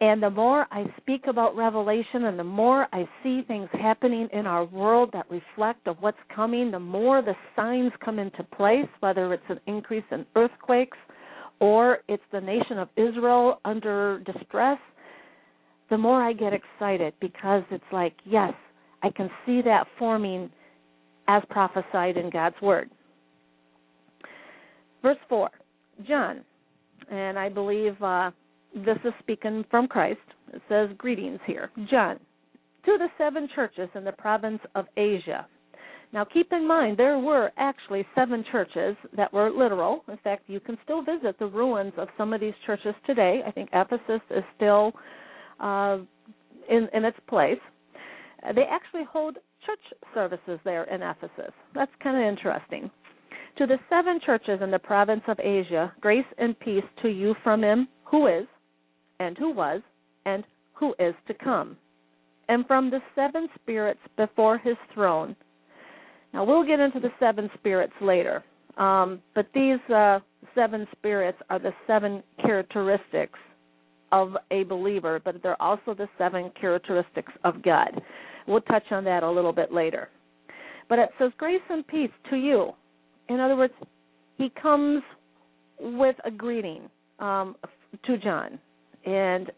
And 0.00 0.22
the 0.22 0.30
more 0.30 0.66
I 0.70 0.84
speak 1.00 1.22
about 1.26 1.56
Revelation 1.56 2.24
and 2.24 2.38
the 2.38 2.44
more 2.44 2.86
I 2.92 3.08
see 3.22 3.42
things 3.48 3.68
happening 3.72 4.28
in 4.32 4.46
our 4.46 4.64
world 4.64 5.10
that 5.12 5.26
reflect 5.28 5.88
of 5.88 5.96
what's 6.00 6.18
coming, 6.34 6.70
the 6.70 6.78
more 6.78 7.20
the 7.20 7.34
signs 7.56 7.90
come 8.04 8.20
into 8.20 8.44
place, 8.44 8.86
whether 9.00 9.32
it's 9.34 9.42
an 9.48 9.58
increase 9.66 10.04
in 10.12 10.24
earthquakes 10.36 10.96
or 11.60 11.98
it's 12.08 12.22
the 12.32 12.40
nation 12.40 12.78
of 12.78 12.88
Israel 12.96 13.60
under 13.64 14.20
distress, 14.20 14.78
the 15.90 15.98
more 15.98 16.22
I 16.22 16.32
get 16.32 16.52
excited 16.52 17.14
because 17.20 17.62
it's 17.70 17.84
like, 17.92 18.14
yes, 18.24 18.52
I 19.02 19.10
can 19.10 19.30
see 19.46 19.62
that 19.62 19.86
forming 19.98 20.50
as 21.28 21.42
prophesied 21.50 22.16
in 22.16 22.30
God's 22.30 22.60
Word. 22.60 22.90
Verse 25.02 25.18
4 25.28 25.50
John, 26.06 26.44
and 27.10 27.38
I 27.38 27.48
believe 27.48 28.00
uh, 28.02 28.30
this 28.74 28.98
is 29.04 29.12
speaking 29.20 29.64
from 29.70 29.88
Christ. 29.88 30.20
It 30.52 30.62
says, 30.68 30.90
Greetings 30.96 31.40
here. 31.46 31.70
John, 31.90 32.18
to 32.84 32.96
the 32.98 33.08
seven 33.18 33.48
churches 33.54 33.88
in 33.94 34.04
the 34.04 34.12
province 34.12 34.60
of 34.74 34.86
Asia. 34.96 35.46
Now, 36.12 36.24
keep 36.24 36.52
in 36.52 36.66
mind, 36.66 36.96
there 36.96 37.18
were 37.18 37.50
actually 37.58 38.06
seven 38.14 38.44
churches 38.50 38.96
that 39.14 39.32
were 39.32 39.50
literal. 39.50 40.04
In 40.08 40.16
fact, 40.18 40.44
you 40.46 40.58
can 40.58 40.78
still 40.82 41.02
visit 41.02 41.38
the 41.38 41.46
ruins 41.46 41.92
of 41.98 42.08
some 42.16 42.32
of 42.32 42.40
these 42.40 42.54
churches 42.64 42.94
today. 43.06 43.42
I 43.46 43.50
think 43.50 43.68
Ephesus 43.74 44.22
is 44.30 44.42
still 44.56 44.92
uh, 45.60 45.98
in, 46.70 46.88
in 46.94 47.04
its 47.04 47.18
place. 47.28 47.58
They 48.54 48.64
actually 48.70 49.04
hold 49.10 49.36
church 49.66 50.00
services 50.14 50.58
there 50.64 50.84
in 50.84 51.02
Ephesus. 51.02 51.52
That's 51.74 51.90
kind 52.02 52.16
of 52.16 52.22
interesting. 52.22 52.90
To 53.58 53.66
the 53.66 53.78
seven 53.90 54.20
churches 54.24 54.60
in 54.62 54.70
the 54.70 54.78
province 54.78 55.22
of 55.28 55.38
Asia, 55.40 55.92
grace 56.00 56.24
and 56.38 56.58
peace 56.60 56.84
to 57.02 57.08
you 57.08 57.34
from 57.42 57.62
him 57.62 57.88
who 58.04 58.28
is, 58.28 58.46
and 59.20 59.36
who 59.36 59.50
was, 59.50 59.82
and 60.24 60.44
who 60.72 60.94
is 60.98 61.14
to 61.26 61.34
come, 61.34 61.76
and 62.48 62.66
from 62.66 62.88
the 62.88 63.00
seven 63.14 63.48
spirits 63.60 64.00
before 64.16 64.56
his 64.58 64.76
throne. 64.94 65.34
Now, 66.32 66.44
we'll 66.44 66.66
get 66.66 66.80
into 66.80 67.00
the 67.00 67.10
seven 67.18 67.50
spirits 67.58 67.94
later, 68.00 68.44
um, 68.76 69.20
but 69.34 69.46
these 69.54 69.78
uh, 69.94 70.20
seven 70.54 70.86
spirits 70.96 71.38
are 71.50 71.58
the 71.58 71.72
seven 71.86 72.22
characteristics 72.40 73.38
of 74.12 74.36
a 74.50 74.64
believer, 74.64 75.20
but 75.24 75.36
they're 75.42 75.60
also 75.60 75.94
the 75.94 76.08
seven 76.16 76.50
characteristics 76.58 77.32
of 77.44 77.62
God. 77.62 78.00
We'll 78.46 78.60
touch 78.62 78.84
on 78.90 79.04
that 79.04 79.22
a 79.22 79.30
little 79.30 79.52
bit 79.52 79.72
later. 79.72 80.08
But 80.88 80.98
it 80.98 81.10
says, 81.18 81.32
Grace 81.36 81.60
and 81.68 81.86
peace 81.86 82.10
to 82.30 82.36
you. 82.36 82.72
In 83.28 83.40
other 83.40 83.56
words, 83.56 83.74
he 84.38 84.50
comes 84.60 85.02
with 85.78 86.16
a 86.24 86.30
greeting 86.30 86.88
um, 87.18 87.56
to 88.06 88.16
John 88.18 88.58
and 89.04 89.50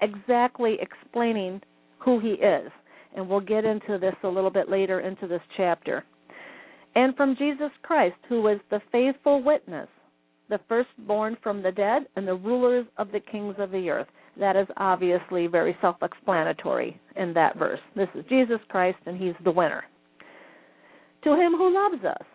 exactly 0.00 0.78
explaining 0.80 1.60
who 1.98 2.20
he 2.20 2.30
is. 2.30 2.70
And 3.16 3.28
we'll 3.28 3.40
get 3.40 3.64
into 3.64 3.98
this 3.98 4.14
a 4.22 4.28
little 4.28 4.50
bit 4.50 4.68
later 4.68 5.00
into 5.00 5.26
this 5.26 5.42
chapter. 5.56 6.04
And 6.94 7.16
from 7.16 7.36
Jesus 7.36 7.70
Christ, 7.82 8.16
who 8.28 8.42
was 8.42 8.58
the 8.70 8.80
faithful 8.92 9.42
witness, 9.42 9.88
the 10.48 10.60
firstborn 10.68 11.36
from 11.42 11.62
the 11.62 11.70
dead, 11.70 12.06
and 12.16 12.26
the 12.26 12.34
rulers 12.34 12.86
of 12.98 13.12
the 13.12 13.20
kings 13.20 13.54
of 13.58 13.70
the 13.70 13.88
earth. 13.88 14.08
That 14.38 14.56
is 14.56 14.66
obviously 14.76 15.46
very 15.46 15.76
self 15.80 15.96
explanatory 16.02 17.00
in 17.16 17.32
that 17.34 17.56
verse. 17.56 17.80
This 17.94 18.08
is 18.14 18.24
Jesus 18.28 18.58
Christ, 18.68 18.98
and 19.06 19.16
he's 19.16 19.34
the 19.44 19.50
winner. 19.50 19.84
To 21.24 21.30
him 21.30 21.52
who 21.52 21.72
loves 21.74 22.04
us 22.04 22.26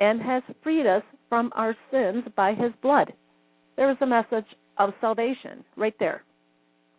and 0.00 0.20
has 0.22 0.42
freed 0.62 0.86
us 0.86 1.02
from 1.28 1.52
our 1.54 1.76
sins 1.90 2.24
by 2.36 2.54
his 2.54 2.72
blood. 2.82 3.12
There 3.76 3.90
is 3.90 3.96
a 4.00 4.06
message 4.06 4.46
of 4.78 4.90
salvation 5.00 5.64
right 5.76 5.94
there. 5.98 6.22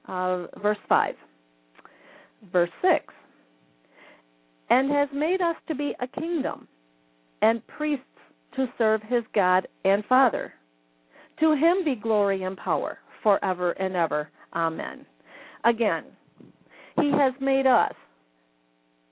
Uh, 0.07 0.45
verse 0.61 0.77
5. 0.87 1.15
Verse 2.51 2.69
6. 2.81 3.05
And 4.69 4.91
has 4.91 5.09
made 5.13 5.41
us 5.41 5.55
to 5.67 5.75
be 5.75 5.93
a 5.99 6.07
kingdom 6.19 6.67
and 7.41 7.65
priests 7.67 8.05
to 8.55 8.67
serve 8.77 9.01
his 9.03 9.23
God 9.33 9.67
and 9.85 10.03
Father. 10.05 10.53
To 11.39 11.53
him 11.53 11.83
be 11.83 11.95
glory 11.95 12.43
and 12.43 12.57
power 12.57 12.99
forever 13.23 13.71
and 13.71 13.95
ever. 13.95 14.29
Amen. 14.53 15.05
Again, 15.63 16.05
he 16.97 17.11
has 17.11 17.33
made 17.39 17.67
us, 17.67 17.93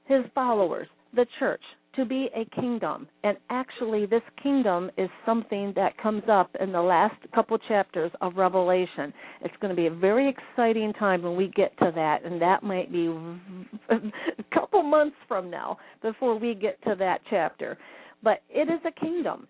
his 0.05 0.24
followers, 0.33 0.88
the 1.15 1.25
church, 1.39 1.62
to 1.96 2.05
be 2.05 2.29
a 2.36 2.46
kingdom. 2.60 3.08
And 3.24 3.38
actually, 3.50 4.05
this 4.05 4.22
kingdom 4.41 4.91
is 4.98 5.10
something 5.25 5.74
that 5.75 5.98
comes 5.98 6.24
up 6.31 6.55
in 6.60 6.72
the 6.72 6.81
last 6.81 7.15
couple 7.34 7.58
chapters 7.58 8.12
of 8.22 8.36
Revelation. 8.36 9.12
It's 9.41 9.53
going 9.62 9.75
to 9.75 9.75
be 9.75 9.88
a 9.88 9.93
very 9.93 10.29
exciting 10.29 10.93
time 10.93 11.24
when 11.24 11.36
we 11.36 11.48
get 11.55 11.77
to 11.79 11.91
that, 11.96 12.24
and 12.24 12.41
that 12.41 12.63
might 12.63 12.91
be 12.91 13.08
a 13.89 14.43
couple 14.53 14.84
months 14.84 15.15
from 15.27 15.50
now 15.50 15.77
before 16.01 16.38
we 16.38 16.53
get 16.53 16.81
to 16.84 16.96
that 17.00 17.22
chapter. 17.29 17.77
But 18.24 18.43
it 18.50 18.69
is 18.69 18.79
a 18.86 19.00
kingdom 19.00 19.48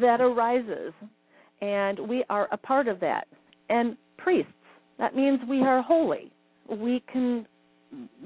that 0.00 0.20
arises, 0.20 0.92
and 1.60 1.98
we 2.08 2.24
are 2.30 2.48
a 2.50 2.56
part 2.56 2.88
of 2.88 3.00
that. 3.00 3.26
And 3.68 3.96
priests, 4.18 4.52
that 4.98 5.14
means 5.14 5.40
we 5.48 5.60
are 5.60 5.82
holy. 5.82 6.32
We 6.68 7.02
can 7.12 7.46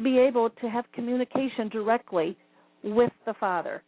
be 0.02 0.18
able 0.18 0.50
to 0.50 0.68
have 0.68 0.84
communication 0.92 1.68
directly 1.70 2.36
with 2.82 3.07
the 3.26 3.34
Father. 3.38 3.82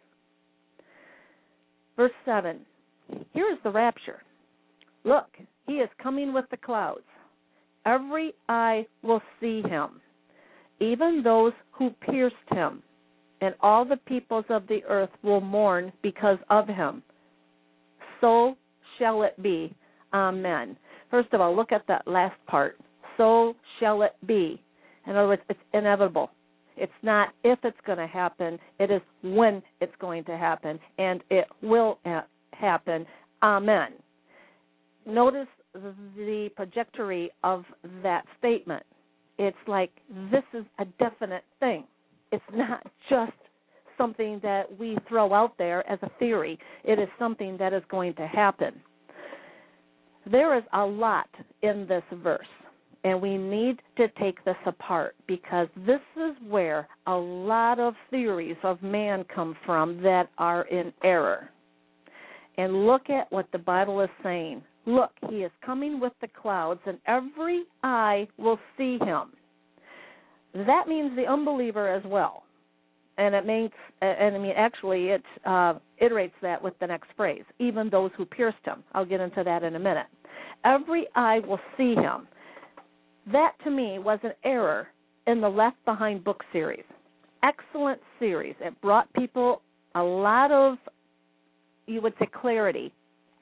Verse 1.96 2.12
7 2.24 2.60
Here 3.32 3.50
is 3.52 3.58
the 3.64 3.70
rapture. 3.70 4.22
Look, 5.04 5.28
he 5.66 5.74
is 5.74 5.88
coming 6.02 6.32
with 6.32 6.44
the 6.50 6.56
clouds. 6.56 7.04
Every 7.86 8.34
eye 8.48 8.86
will 9.02 9.22
see 9.40 9.62
him, 9.62 10.00
even 10.80 11.22
those 11.24 11.52
who 11.72 11.90
pierced 12.06 12.36
him 12.50 12.82
and 13.40 13.54
all 13.60 13.84
the 13.84 13.96
peoples 13.96 14.44
of 14.48 14.66
the 14.68 14.82
earth 14.88 15.10
will 15.22 15.40
mourn 15.40 15.92
because 16.02 16.38
of 16.50 16.68
him. 16.68 17.02
So 18.20 18.56
shall 18.98 19.22
it 19.22 19.40
be. 19.42 19.74
Amen. 20.12 20.76
First 21.10 21.32
of 21.32 21.40
all, 21.40 21.56
look 21.56 21.72
at 21.72 21.86
that 21.88 22.06
last 22.06 22.36
part. 22.46 22.78
So 23.16 23.54
shall 23.78 24.02
it 24.02 24.14
be. 24.26 24.62
In 25.06 25.16
other 25.16 25.28
words, 25.28 25.42
it's 25.48 25.58
inevitable. 25.72 26.30
It's 26.80 26.92
not 27.02 27.28
if 27.44 27.58
it's 27.62 27.78
going 27.86 27.98
to 27.98 28.06
happen, 28.06 28.58
it 28.78 28.90
is 28.90 29.02
when 29.22 29.62
it's 29.80 29.94
going 30.00 30.24
to 30.24 30.36
happen, 30.36 30.80
and 30.98 31.22
it 31.30 31.46
will 31.62 31.98
uh, 32.04 32.22
happen. 32.52 33.06
Amen. 33.42 33.92
Notice 35.06 35.48
the 35.74 36.50
trajectory 36.56 37.30
of 37.44 37.64
that 38.02 38.24
statement. 38.38 38.82
It's 39.38 39.56
like 39.66 39.90
this 40.30 40.42
is 40.52 40.64
a 40.78 40.84
definite 40.98 41.44
thing 41.60 41.84
it's 42.32 42.44
not 42.52 42.86
just 43.08 43.32
something 43.98 44.40
that 44.42 44.64
we 44.78 44.96
throw 45.08 45.34
out 45.34 45.56
there 45.58 45.88
as 45.90 45.98
a 46.02 46.10
theory. 46.18 46.58
It 46.84 46.98
is 46.98 47.08
something 47.18 47.56
that 47.58 47.72
is 47.72 47.82
going 47.90 48.14
to 48.14 48.26
happen. 48.26 48.80
There 50.30 50.56
is 50.56 50.64
a 50.72 50.84
lot 50.84 51.28
in 51.62 51.86
this 51.88 52.02
verse, 52.22 52.46
and 53.04 53.20
we 53.20 53.36
need 53.38 53.80
to 53.96 54.08
take 54.20 54.44
this 54.44 54.56
apart 54.66 55.14
because 55.26 55.68
this 55.86 56.00
is 56.16 56.36
where 56.46 56.88
a 57.06 57.14
lot 57.14 57.78
of 57.78 57.94
theories 58.10 58.56
of 58.62 58.82
man 58.82 59.24
come 59.34 59.56
from 59.64 60.02
that 60.02 60.28
are 60.38 60.62
in 60.68 60.92
error. 61.02 61.48
And 62.58 62.86
look 62.86 63.08
at 63.08 63.30
what 63.32 63.46
the 63.52 63.58
Bible 63.58 64.00
is 64.00 64.10
saying. 64.22 64.62
Look, 64.86 65.12
he 65.28 65.36
is 65.36 65.52
coming 65.64 66.00
with 66.00 66.12
the 66.20 66.28
clouds, 66.28 66.80
and 66.84 66.98
every 67.06 67.64
eye 67.82 68.28
will 68.38 68.58
see 68.76 68.98
him 68.98 69.32
that 70.54 70.88
means 70.88 71.14
the 71.16 71.26
unbeliever 71.26 71.88
as 71.88 72.02
well. 72.04 72.44
And 73.18 73.34
it 73.34 73.44
makes, 73.44 73.76
and 74.00 74.34
I 74.34 74.38
mean, 74.38 74.54
actually, 74.56 75.08
it 75.08 75.22
uh, 75.44 75.74
iterates 76.02 76.32
that 76.42 76.62
with 76.62 76.78
the 76.80 76.86
next 76.86 77.08
phrase, 77.16 77.44
even 77.58 77.90
those 77.90 78.10
who 78.16 78.24
pierced 78.24 78.64
him. 78.64 78.82
I'll 78.92 79.04
get 79.04 79.20
into 79.20 79.44
that 79.44 79.62
in 79.62 79.76
a 79.76 79.78
minute. 79.78 80.06
Every 80.64 81.06
eye 81.14 81.40
will 81.46 81.60
see 81.76 81.94
him. 81.94 82.26
That 83.32 83.52
to 83.64 83.70
me 83.70 83.98
was 83.98 84.18
an 84.22 84.32
error 84.44 84.88
in 85.26 85.40
the 85.40 85.48
Left 85.48 85.76
Behind 85.84 86.24
book 86.24 86.42
series. 86.52 86.84
Excellent 87.42 88.00
series. 88.18 88.54
It 88.60 88.78
brought 88.80 89.12
people 89.14 89.62
a 89.94 90.02
lot 90.02 90.50
of, 90.50 90.78
you 91.86 92.00
would 92.00 92.14
say, 92.18 92.28
clarity 92.40 92.92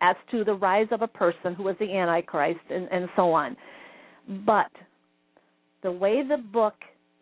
as 0.00 0.16
to 0.30 0.44
the 0.44 0.54
rise 0.54 0.86
of 0.90 1.02
a 1.02 1.08
person 1.08 1.54
who 1.54 1.64
was 1.64 1.76
the 1.80 1.92
Antichrist 1.92 2.60
and, 2.70 2.88
and 2.92 3.08
so 3.16 3.32
on. 3.32 3.56
But 4.46 4.70
the 5.82 5.92
way 5.92 6.22
the 6.26 6.38
book 6.38 6.74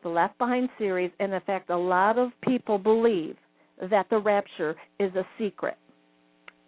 the 0.02 0.08
Left 0.08 0.38
Behind 0.38 0.68
series, 0.78 1.10
in 1.18 1.32
fact, 1.46 1.70
a 1.70 1.76
lot 1.76 2.18
of 2.18 2.30
people 2.46 2.78
believe 2.78 3.36
that 3.90 4.06
the 4.08 4.18
rapture 4.18 4.76
is 5.00 5.12
a 5.16 5.26
secret. 5.38 5.76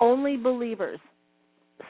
Only 0.01 0.37
believers 0.37 0.99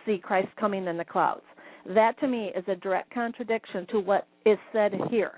see 0.04 0.18
Christ 0.18 0.48
coming 0.60 0.86
in 0.86 0.98
the 0.98 1.04
clouds. 1.04 1.42
That 1.88 2.18
to 2.20 2.28
me 2.28 2.50
is 2.56 2.64
a 2.68 2.76
direct 2.76 3.12
contradiction 3.12 3.86
to 3.90 4.00
what 4.00 4.26
is 4.44 4.58
said 4.72 4.92
here. 5.10 5.32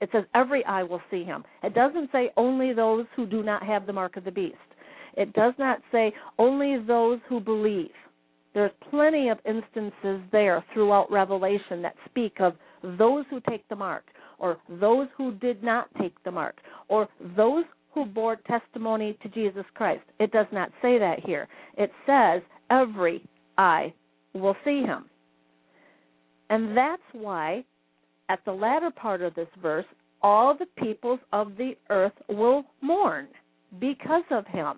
It 0.00 0.10
says 0.12 0.24
every 0.34 0.64
eye 0.64 0.82
will 0.82 1.00
see 1.10 1.24
him. 1.24 1.44
It 1.62 1.74
doesn't 1.74 2.10
say 2.12 2.30
only 2.36 2.72
those 2.72 3.06
who 3.16 3.26
do 3.26 3.42
not 3.42 3.62
have 3.62 3.86
the 3.86 3.92
mark 3.92 4.16
of 4.16 4.24
the 4.24 4.30
beast. 4.30 4.56
It 5.16 5.32
does 5.32 5.54
not 5.58 5.80
say 5.90 6.12
only 6.38 6.78
those 6.86 7.18
who 7.28 7.40
believe. 7.40 7.90
There's 8.52 8.72
plenty 8.90 9.28
of 9.28 9.38
instances 9.46 10.20
there 10.32 10.64
throughout 10.72 11.10
Revelation 11.10 11.82
that 11.82 11.94
speak 12.08 12.40
of 12.40 12.54
those 12.98 13.24
who 13.30 13.40
take 13.48 13.66
the 13.68 13.76
mark 13.76 14.04
or 14.38 14.58
those 14.68 15.08
who 15.16 15.32
did 15.34 15.62
not 15.62 15.88
take 16.00 16.14
the 16.24 16.30
mark, 16.30 16.56
or 16.88 17.08
those 17.36 17.64
who 17.92 18.04
bore 18.04 18.36
testimony 18.46 19.16
to 19.22 19.28
Jesus 19.30 19.64
Christ. 19.74 20.02
It 20.20 20.30
does 20.32 20.46
not 20.52 20.70
say 20.82 20.98
that 20.98 21.20
here. 21.24 21.48
It 21.76 21.90
says 22.06 22.42
every 22.70 23.22
eye 23.56 23.94
will 24.34 24.56
see 24.64 24.82
him. 24.82 25.06
And 26.50 26.76
that's 26.76 27.02
why, 27.12 27.64
at 28.28 28.44
the 28.44 28.52
latter 28.52 28.90
part 28.90 29.22
of 29.22 29.34
this 29.34 29.48
verse, 29.60 29.86
all 30.22 30.56
the 30.56 30.66
peoples 30.82 31.20
of 31.32 31.56
the 31.56 31.72
earth 31.90 32.12
will 32.28 32.64
mourn 32.80 33.28
because 33.80 34.24
of 34.30 34.46
him. 34.46 34.76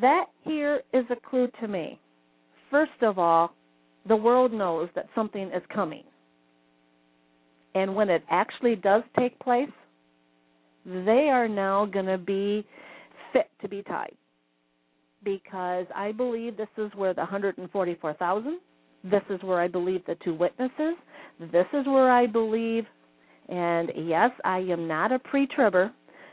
That 0.00 0.26
here 0.42 0.82
is 0.92 1.04
a 1.10 1.28
clue 1.28 1.48
to 1.60 1.68
me. 1.68 2.00
First 2.70 3.02
of 3.02 3.18
all, 3.18 3.52
the 4.08 4.16
world 4.16 4.52
knows 4.52 4.88
that 4.94 5.08
something 5.14 5.48
is 5.48 5.62
coming. 5.72 6.04
And 7.74 7.94
when 7.94 8.08
it 8.08 8.22
actually 8.30 8.76
does 8.76 9.02
take 9.18 9.38
place, 9.40 9.68
they 10.86 11.28
are 11.30 11.48
now 11.48 11.84
going 11.84 12.06
to 12.06 12.18
be 12.18 12.64
fit 13.32 13.50
to 13.60 13.68
be 13.68 13.82
tied. 13.82 14.14
Because 15.24 15.86
I 15.94 16.12
believe 16.12 16.56
this 16.56 16.68
is 16.78 16.90
where 16.94 17.12
the 17.12 17.20
144,000, 17.20 18.58
this 19.10 19.22
is 19.30 19.42
where 19.42 19.60
I 19.60 19.68
believe 19.68 20.04
the 20.06 20.16
two 20.24 20.34
witnesses, 20.34 20.96
this 21.40 21.66
is 21.72 21.86
where 21.86 22.10
I 22.10 22.26
believe, 22.26 22.84
and 23.48 23.90
yes, 23.96 24.30
I 24.44 24.58
am 24.58 24.88
not 24.88 25.12
a 25.12 25.18
pre 25.18 25.46
tribber, 25.46 25.92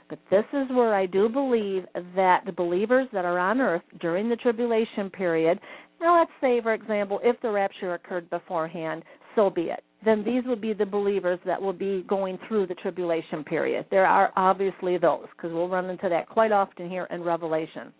But 0.10 0.20
this 0.30 0.46
is 0.54 0.70
where 0.70 0.94
I 0.94 1.06
do 1.06 1.30
believe 1.30 1.86
that 2.16 2.44
the 2.46 2.52
believers 2.52 3.08
that 3.14 3.26
are 3.26 3.40
on 3.40 3.62
earth 3.62 3.82
during 4.00 4.30
the 4.30 4.36
tribulation 4.36 5.10
period, 5.10 5.60
now 6.02 6.20
let's 6.20 6.32
say, 6.42 6.62
for 6.62 6.74
example, 6.74 7.20
if 7.24 7.40
the 7.42 7.50
rapture 7.50 7.94
occurred 7.94 8.30
beforehand, 8.30 9.04
so 9.36 9.50
be 9.50 9.64
it. 9.64 9.84
Then 10.06 10.24
these 10.24 10.44
would 10.46 10.60
be 10.62 10.74
the 10.74 10.86
believers 10.86 11.40
that 11.46 11.62
will 11.62 11.74
be 11.74 12.04
going 12.08 12.38
through 12.48 12.68
the 12.68 12.76
tribulation 12.76 13.44
period. 13.44 13.86
There 13.90 14.06
are 14.06 14.32
obviously 14.36 14.98
those, 14.98 15.26
because 15.36 15.54
we'll 15.54 15.70
run 15.70 15.90
into 15.90 16.10
that 16.10 16.28
quite 16.28 16.52
often 16.52 16.90
here 16.90 17.08
in 17.10 17.24
Revelation. 17.24 17.94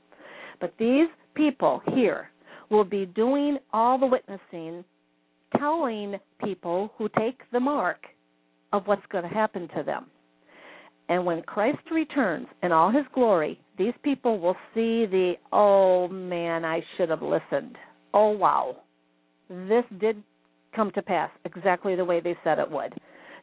But 0.60 0.74
these 0.78 1.08
people 1.34 1.82
here 1.96 2.30
will 2.74 2.84
be 2.84 3.06
doing 3.06 3.60
all 3.72 4.00
the 4.00 4.08
witnessing, 4.08 4.84
telling 5.58 6.16
people 6.44 6.92
who 6.98 7.08
take 7.18 7.40
the 7.52 7.60
mark 7.60 8.00
of 8.74 8.88
what's 8.88 9.06
going 9.12 9.24
to 9.24 9.30
happen 9.30 9.70
to 9.78 9.84
them. 9.84 10.08
And 11.08 11.24
when 11.26 11.44
Christ 11.44 11.92
returns 11.92 12.48
in 12.64 12.72
all 12.72 12.92
his 12.92 13.06
glory, 13.14 13.60
these 13.78 13.94
people 14.04 14.40
will 14.40 14.56
see 14.74 15.06
the, 15.06 15.34
oh 15.52 16.08
man, 16.08 16.66
I 16.66 16.82
should 16.98 17.10
have 17.10 17.22
listened. 17.22 17.78
Oh 18.14 18.30
wow. 18.30 18.78
This 19.50 19.84
did 20.00 20.24
come 20.76 20.92
to 20.96 21.02
pass 21.04 21.30
exactly 21.46 21.96
the 21.96 22.06
way 22.06 22.20
they 22.20 22.36
said 22.44 22.58
it 22.58 22.72
would. 22.72 22.94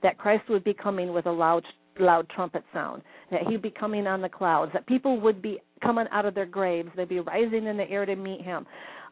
That 0.02 0.18
Christ 0.18 0.48
would 0.48 0.64
be 0.64 0.74
coming 0.74 1.12
with 1.12 1.26
a 1.26 1.32
loud 1.32 1.62
loud 1.98 2.26
trumpet 2.30 2.64
sound, 2.72 3.02
that 3.30 3.42
he'd 3.48 3.60
be 3.62 3.70
coming 3.70 4.06
on 4.06 4.22
the 4.22 4.28
clouds, 4.28 4.72
that 4.72 4.86
people 4.86 5.20
would 5.20 5.42
be 5.42 5.58
coming 5.82 6.06
out 6.12 6.24
of 6.24 6.34
their 6.34 6.46
graves, 6.46 6.88
they'd 6.96 7.08
be 7.08 7.20
rising 7.20 7.66
in 7.66 7.76
the 7.76 7.88
air 7.90 8.06
to 8.06 8.16
meet 8.16 8.40
him. 8.40 8.66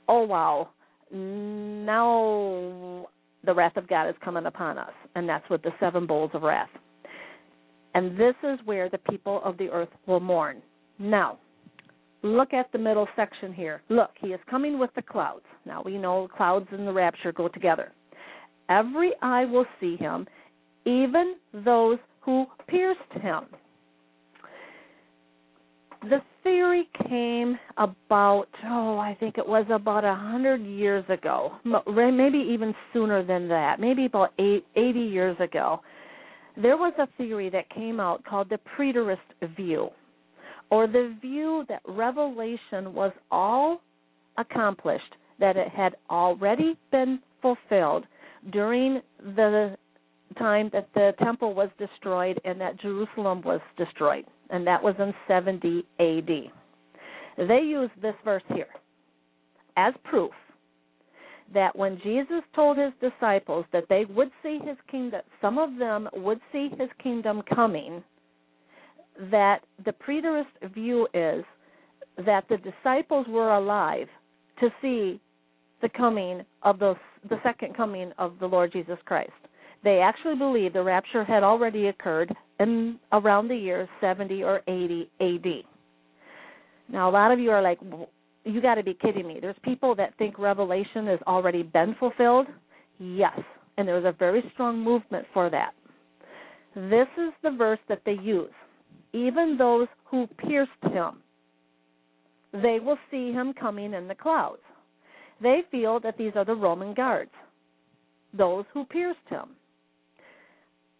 Oh 0.09 0.25
wow. 0.25 0.71
Now 1.13 3.07
the 3.45 3.55
wrath 3.55 3.77
of 3.77 3.89
God 3.89 4.09
is 4.09 4.15
coming 4.25 4.47
upon 4.47 4.79
us, 4.79 4.93
and 5.15 5.29
that's 5.29 5.49
with 5.49 5.63
the 5.63 5.71
seven 5.79 6.07
bowls 6.07 6.31
of 6.35 6.43
wrath. 6.43 6.71
And 7.95 8.19
this 8.19 8.35
is 8.43 8.59
where 8.65 8.89
the 8.89 8.99
people 8.99 9.41
of 9.45 9.57
the 9.59 9.69
earth 9.71 9.89
will 10.07 10.21
mourn. 10.21 10.63
Now, 10.99 11.39
look 12.23 12.53
at 12.53 12.71
the 12.73 12.79
middle 12.79 13.09
section 13.17 13.53
here. 13.53 13.83
Look, 13.89 14.11
he 14.21 14.29
is 14.29 14.41
coming 14.51 14.79
with 14.79 14.91
the 14.95 15.03
clouds. 15.03 15.45
Now 15.65 15.83
we 15.85 15.99
know 15.99 16.29
clouds 16.37 16.67
and 16.73 16.87
the 16.87 16.93
rapture 16.93 17.33
go 17.33 17.49
together. 17.49 17.93
Every 18.69 19.13
eye 19.23 19.47
will 19.47 19.67
see 19.81 19.97
him, 19.97 20.27
even 20.85 21.37
those 21.53 21.99
who 22.21 22.47
pierced 22.67 23.01
him. 23.23 23.45
The 26.03 26.23
theory 26.45 26.89
came 27.09 27.59
about, 27.77 28.47
oh, 28.65 28.99
I 28.99 29.17
think 29.19 29.37
it 29.37 29.47
was 29.47 29.67
about 29.71 30.05
a 30.05 30.15
hundred 30.15 30.63
years 30.63 31.05
ago, 31.09 31.53
maybe 31.65 32.39
even 32.39 32.75
sooner 32.93 33.25
than 33.25 33.49
that, 33.49 33.81
maybe 33.81 34.07
about 34.07 34.33
eight, 34.39 34.65
80 34.77 35.01
years 35.01 35.37
ago. 35.41 35.81
There 36.57 36.77
was 36.77 36.93
a 36.99 37.09
theory 37.19 37.51
that 37.51 37.69
came 37.71 38.01
out 38.01 38.25
called 38.25 38.49
the 38.49 38.61
preterist 38.77 39.19
view, 39.57 39.91
or 40.71 40.87
the 40.87 41.17
view 41.21 41.65
that 41.69 41.83
revelation 41.87 42.95
was 42.95 43.13
all 43.31 43.81
accomplished, 44.39 45.17
that 45.41 45.57
it 45.57 45.69
had 45.69 45.97
already 46.11 46.77
been 46.91 47.21
fulfilled 47.43 48.05
during 48.53 49.01
the 49.21 49.77
time 50.39 50.71
that 50.73 50.89
the 50.95 51.13
temple 51.23 51.55
was 51.55 51.71
destroyed 51.79 52.41
and 52.45 52.61
that 52.61 52.81
Jerusalem 52.81 53.43
was 53.43 53.61
destroyed, 53.77 54.25
and 54.51 54.67
that 54.67 54.83
was 54.83 54.95
in 54.99 55.13
70 55.27 55.85
AD. 56.01 57.49
They 57.49 57.61
use 57.61 57.91
this 58.01 58.15
verse 58.25 58.43
here 58.55 58.69
as 59.77 59.95
proof 60.05 60.33
that 61.55 61.75
when 61.77 61.99
Jesus 62.03 62.43
told 62.55 62.77
his 62.77 62.93
disciples 63.01 63.65
that 63.73 63.85
they 63.89 64.05
would 64.05 64.31
see 64.43 64.59
his 64.65 64.77
kingdom, 64.91 65.23
some 65.41 65.59
of 65.59 65.77
them 65.79 66.09
would 66.15 66.41
see 66.53 66.69
his 66.79 66.91
kingdom 67.03 67.43
coming, 67.55 68.03
that 69.31 69.61
the 69.85 69.93
preterist 69.93 70.75
view 70.75 71.09
is 71.15 71.45
that 72.25 72.45
the 72.49 72.59
disciples 72.59 73.27
were 73.29 73.55
alive 73.55 74.09
to 74.61 74.69
see 74.83 75.21
the 75.81 75.89
coming 75.91 76.43
of 76.63 76.79
the 76.79 76.95
the 77.31 77.41
second 77.43 77.77
coming 77.77 78.13
of 78.19 78.35
the 78.39 78.47
Lord 78.47 78.73
Jesus 78.73 78.99
Christ. 79.05 79.33
They 79.83 79.99
actually 79.99 80.37
believed 80.37 80.75
the 80.75 80.83
rapture 80.83 81.25
had 81.25 81.43
already 81.43 81.89
occurred 81.89 82.35
in 82.59 82.99
around 83.13 83.49
the 83.49 83.57
year 83.57 83.89
70 84.01 84.43
or 84.43 84.63
80 84.67 85.11
AD. 85.21 85.47
Now, 86.91 87.09
a 87.09 87.13
lot 87.13 87.31
of 87.31 87.39
you 87.39 87.51
are 87.51 87.63
like, 87.63 87.79
you 88.45 88.61
got 88.63 88.77
to 88.77 88.83
be 88.83 88.95
kidding 88.95 89.27
me. 89.27 89.39
There's 89.41 89.57
people 89.63 89.95
that 89.97 90.17
think 90.19 90.39
Revelation 90.39 91.07
has 91.07 91.21
already 91.27 91.63
been 91.63 91.95
fulfilled. 91.99 92.47
Yes, 92.99 93.39
and 93.77 93.87
there's 93.87 94.05
a 94.05 94.13
very 94.13 94.43
strong 94.55 94.83
movement 94.83 95.27
for 95.35 95.51
that. 95.51 95.73
This 96.75 97.09
is 97.17 97.33
the 97.43 97.51
verse 97.51 97.79
that 97.89 98.03
they 98.07 98.17
use. 98.23 98.51
Even 99.13 99.57
those 99.59 99.89
who 100.05 100.27
pierced 100.39 100.71
him, 100.93 101.19
they 102.53 102.79
will 102.83 102.99
see 103.11 103.33
him 103.33 103.53
coming 103.53 103.95
in 103.95 104.09
the 104.09 104.15
clouds. 104.15 104.63
They 105.43 105.63
feel 105.71 106.01
that 106.01 106.17
these 106.19 106.33
are 106.35 106.45
the 106.45 106.55
Roman 106.55 106.95
guards, 106.95 107.31
those 108.37 108.65
who 108.73 108.85
pierced 108.85 109.19
him. 109.29 109.51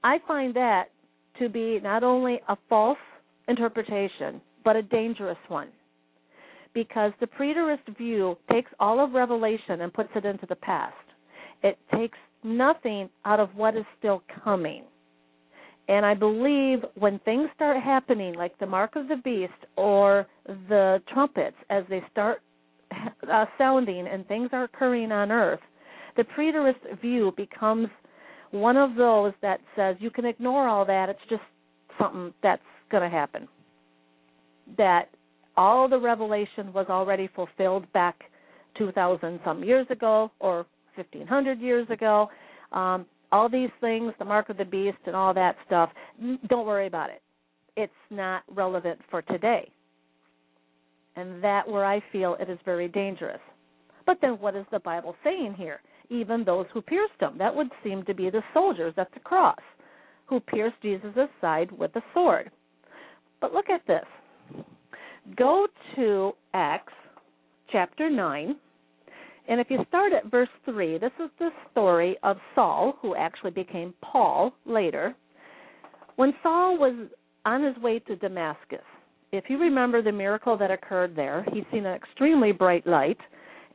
I 0.05 0.19
find 0.27 0.55
that 0.55 0.91
to 1.39 1.49
be 1.49 1.81
not 1.83 2.03
only 2.03 2.41
a 2.49 2.57
false 2.69 2.99
interpretation, 3.49 4.41
but 4.65 4.77
a 4.77 4.83
dangerous 4.83 5.39
one. 5.49 5.69
Because 6.75 7.13
the 7.21 7.27
preterist 7.27 7.97
view 7.97 8.37
takes 8.51 8.71
all 8.79 9.03
of 9.03 9.13
Revelation 9.13 9.81
and 9.81 9.93
puts 9.93 10.11
it 10.15 10.25
into 10.25 10.47
the 10.47 10.57
past. 10.57 10.95
It 11.63 11.79
takes 11.95 12.19
nothing 12.45 13.09
out 13.25 13.41
of 13.41 13.55
what 13.55 13.77
is 13.77 13.85
still 13.99 14.23
coming. 14.45 14.85
And 15.89 16.05
I 16.05 16.15
believe 16.15 16.81
when 16.97 17.19
things 17.21 17.49
start 17.55 17.83
happening, 17.83 18.35
like 18.35 18.57
the 18.59 18.67
mark 18.67 18.95
of 18.95 19.09
the 19.09 19.17
beast 19.17 19.53
or 19.77 20.27
the 20.47 21.03
trumpets, 21.13 21.57
as 21.71 21.85
they 21.89 22.03
start 22.13 22.43
uh, 23.33 23.47
sounding 23.57 24.07
and 24.07 24.27
things 24.29 24.51
are 24.53 24.65
occurring 24.65 25.11
on 25.13 25.33
earth, 25.33 25.61
the 26.17 26.25
preterist 26.25 27.01
view 27.01 27.33
becomes 27.37 27.89
one 28.51 28.77
of 28.77 28.95
those 28.95 29.33
that 29.43 29.61
says 29.77 29.97
you 30.01 30.11
can 30.11 30.25
ignore 30.25 30.69
all 30.69 30.85
that, 30.85 31.09
it's 31.09 31.21
just 31.29 31.43
something 31.99 32.33
that's 32.43 32.63
going 32.91 33.03
to 33.03 33.09
happen. 33.09 33.49
That 34.77 35.09
all 35.57 35.89
the 35.89 35.99
revelation 35.99 36.73
was 36.73 36.87
already 36.89 37.29
fulfilled 37.35 37.91
back 37.93 38.17
2,000 38.77 39.41
some 39.45 39.65
years 39.65 39.87
ago 39.91 40.31
or 40.41 40.67
1,500 40.95 41.61
years 41.61 41.89
ago. 41.91 42.29
Um, 42.73 43.07
all 43.33 43.49
these 43.49 43.71
things, 43.81 44.13
the 44.19 44.25
mark 44.25 44.49
of 44.49 44.57
the 44.57 44.65
beast 44.65 44.99
and 45.07 45.15
all 45.15 45.35
that 45.35 45.57
stuff, 45.67 45.91
don't 46.49 46.67
worry 46.67 46.87
about 46.87 47.11
it. 47.11 47.23
It's 47.77 47.93
not 48.11 48.43
relevant 48.49 49.01
for 49.11 49.23
today 49.23 49.71
and 51.19 51.43
that 51.43 51.69
where 51.69 51.85
I 51.85 52.01
feel 52.13 52.37
it 52.39 52.49
is 52.49 52.59
very 52.65 52.87
dangerous. 52.87 53.41
But 54.07 54.19
then 54.23 54.33
what 54.33 54.55
is 54.55 54.65
the 54.71 54.79
Bible 54.79 55.17
saying 55.25 55.55
here? 55.59 55.81
Even 56.11 56.45
those 56.45 56.67
who 56.73 56.81
pierced 56.81 57.21
him. 57.21 57.35
That 57.39 57.55
would 57.55 57.69
seem 57.85 58.03
to 58.05 58.15
be 58.15 58.31
the 58.31 58.43
soldiers 58.55 58.95
at 58.97 59.13
the 59.13 59.21
cross 59.21 59.59
who 60.27 60.41
pierced 60.41 60.81
Jesus' 60.83 61.29
side 61.41 61.71
with 61.73 61.95
a 61.97 62.03
sword. 62.15 62.51
But 63.41 63.53
look 63.53 63.71
at 63.71 63.87
this. 63.87 64.05
Go 65.37 65.67
to 65.97 66.33
Acts 66.55 66.93
chapter 67.71 68.11
9. 68.11 68.57
And 69.49 69.61
if 69.61 69.69
you 69.71 69.79
start 69.89 70.13
at 70.13 70.31
verse 70.31 70.49
3, 70.67 70.99
this 70.99 71.13
is 71.23 71.31
the 71.39 71.51
story 71.71 72.17
of 72.23 72.37
Saul, 72.55 72.99
who 73.01 73.15
actually 73.15 73.51
became 73.51 73.95
Paul 74.03 74.53
later. 74.67 75.15
When 76.17 76.35
Saul 76.43 76.79
was 76.79 77.09
on 77.47 77.63
his 77.63 77.77
way 77.79 77.99
to 78.01 78.17
Damascus, 78.17 78.85
if 79.33 79.45
you 79.49 79.59
remember 79.59 80.03
the 80.03 80.13
miracle 80.13 80.57
that 80.59 80.71
occurred 80.71 81.15
there, 81.17 81.47
he'd 81.53 81.67
seen 81.73 81.87
an 81.87 81.95
extremely 81.95 82.53
bright 82.53 82.87
light, 82.87 83.19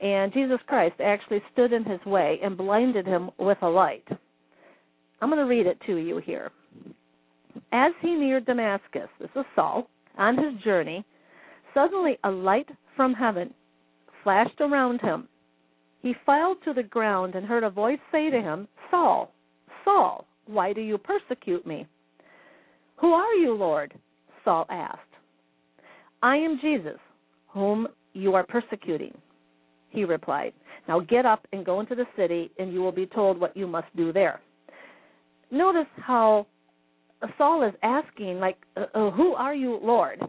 and 0.04 0.34
Jesus 0.34 0.60
Christ 0.68 0.96
actually 1.02 1.42
stood 1.54 1.72
in 1.72 1.86
his 1.86 2.04
way 2.06 2.38
and 2.44 2.58
blinded 2.58 3.08
him 3.08 3.32
with 3.40 3.58
a 3.62 3.70
light. 3.70 4.06
I'm 5.22 5.30
going 5.30 5.40
to 5.40 5.46
read 5.46 5.66
it 5.66 5.78
to 5.86 5.96
you 5.96 6.18
here. 6.18 6.52
As 7.72 7.94
he 8.02 8.14
neared 8.14 8.46
Damascus, 8.46 9.08
this 9.22 9.30
is 9.34 9.46
Saul, 9.56 9.90
on 10.18 10.38
his 10.38 10.62
journey, 10.62 11.06
suddenly 11.74 12.18
a 12.26 12.30
light 12.30 12.68
from 12.98 13.14
heaven 13.14 13.54
flashed 14.24 14.60
around 14.60 15.00
him. 15.00 15.30
He 16.02 16.14
fell 16.26 16.58
to 16.66 16.74
the 16.74 16.84
ground 16.84 17.36
and 17.36 17.46
heard 17.46 17.64
a 17.64 17.70
voice 17.70 18.00
say 18.12 18.30
to 18.30 18.42
him, 18.42 18.68
Saul, 18.92 19.32
Saul, 19.86 20.26
why 20.48 20.74
do 20.74 20.82
you 20.82 20.98
persecute 20.98 21.66
me? 21.66 21.88
Who 22.98 23.14
are 23.14 23.34
you, 23.36 23.54
Lord? 23.54 23.94
Saul 24.44 24.66
asked. 24.70 25.00
I 26.22 26.36
am 26.36 26.60
Jesus, 26.62 27.00
whom 27.48 27.88
you 28.12 28.36
are 28.36 28.46
persecuting. 28.46 29.14
He 29.94 30.04
replied, 30.04 30.54
Now 30.88 31.00
get 31.00 31.26
up 31.26 31.48
and 31.54 31.66
go 31.66 31.80
into 31.80 31.96
the 31.96 32.06
city, 32.18 32.52
and 32.58 32.74
you 32.74 32.82
will 32.82 32.92
be 32.92 33.06
told 33.06 33.40
what 33.40 33.56
you 33.56 33.68
must 33.68 33.96
do 33.96 34.12
there. 34.12 34.42
Notice 35.52 35.88
how 35.98 36.48
Saul 37.38 37.64
is 37.64 37.74
asking, 37.84 38.40
like, 38.40 38.58
uh, 38.76 38.86
uh 38.94 39.12
"Who 39.12 39.34
are 39.34 39.54
you, 39.54 39.80
Lord?" 39.82 40.20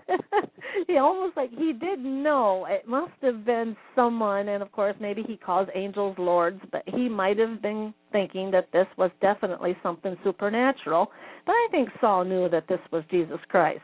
he 0.87 0.98
almost 0.98 1.37
like 1.37 1.50
he 1.50 1.72
did 1.72 1.98
know 1.98 2.66
it 2.68 2.87
must 2.87 3.14
have 3.22 3.44
been 3.44 3.77
someone, 3.96 4.48
and 4.48 4.62
of 4.62 4.70
course, 4.70 4.94
maybe 5.00 5.22
he 5.27 5.37
calls 5.37 5.68
angels 5.74 6.14
lords, 6.18 6.61
but 6.70 6.83
he 6.87 7.09
might 7.09 7.38
have 7.38 7.62
been 7.62 7.94
thinking 8.12 8.50
that 8.50 8.68
this 8.72 8.87
was 8.96 9.11
definitely 9.20 9.77
something 9.83 10.16
supernatural. 10.22 11.11
But 11.46 11.53
I 11.53 11.68
think 11.70 11.88
Saul 12.00 12.24
knew 12.24 12.48
that 12.50 12.68
this 12.68 12.81
was 12.92 13.03
Jesus 13.11 13.40
Christ. 13.48 13.83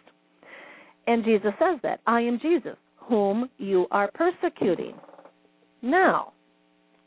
And 1.07 1.25
Jesus 1.25 1.53
says 1.59 1.81
that 1.83 2.01
I 2.07 2.21
am 2.21 2.39
Jesus, 2.39 2.77
whom 2.97 3.49
you 3.59 3.87
are 3.91 4.11
persecuting. 4.13 4.95
Now, 5.83 6.33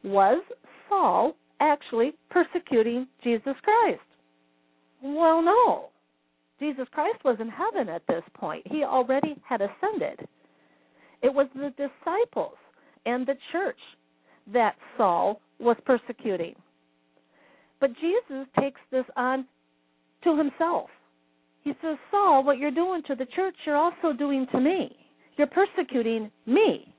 was 0.03 0.43
Saul 0.89 1.35
actually 1.59 2.13
persecuting 2.29 3.07
Jesus 3.23 3.55
Christ? 3.63 4.01
Well, 5.01 5.41
no. 5.41 5.89
Jesus 6.59 6.87
Christ 6.91 7.23
was 7.25 7.37
in 7.39 7.49
heaven 7.49 7.89
at 7.89 8.03
this 8.07 8.23
point. 8.33 8.65
He 8.67 8.83
already 8.83 9.35
had 9.47 9.61
ascended. 9.61 10.27
It 11.21 11.33
was 11.33 11.47
the 11.55 11.73
disciples 11.77 12.55
and 13.05 13.25
the 13.25 13.35
church 13.51 13.79
that 14.53 14.75
Saul 14.97 15.41
was 15.59 15.77
persecuting. 15.85 16.55
But 17.79 17.91
Jesus 17.99 18.47
takes 18.59 18.79
this 18.91 19.05
on 19.15 19.45
to 20.23 20.37
himself. 20.37 20.89
He 21.63 21.71
says, 21.81 21.97
Saul, 22.11 22.43
what 22.43 22.57
you're 22.57 22.71
doing 22.71 23.03
to 23.07 23.15
the 23.15 23.25
church, 23.35 23.55
you're 23.65 23.75
also 23.75 24.13
doing 24.17 24.47
to 24.51 24.59
me. 24.59 24.95
You're 25.37 25.47
persecuting 25.47 26.29
me. 26.45 26.92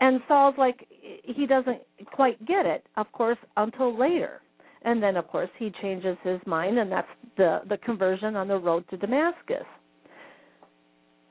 And 0.00 0.20
Saul's 0.28 0.54
like, 0.58 0.86
he 1.24 1.46
doesn't 1.46 1.80
quite 2.12 2.44
get 2.46 2.66
it, 2.66 2.86
of 2.96 3.10
course, 3.12 3.38
until 3.56 3.98
later. 3.98 4.42
And 4.82 5.02
then, 5.02 5.16
of 5.16 5.26
course, 5.28 5.48
he 5.58 5.72
changes 5.82 6.16
his 6.22 6.38
mind, 6.46 6.78
and 6.78 6.92
that's 6.92 7.08
the, 7.36 7.60
the 7.68 7.78
conversion 7.78 8.36
on 8.36 8.48
the 8.48 8.58
road 8.58 8.84
to 8.90 8.96
Damascus. 8.96 9.64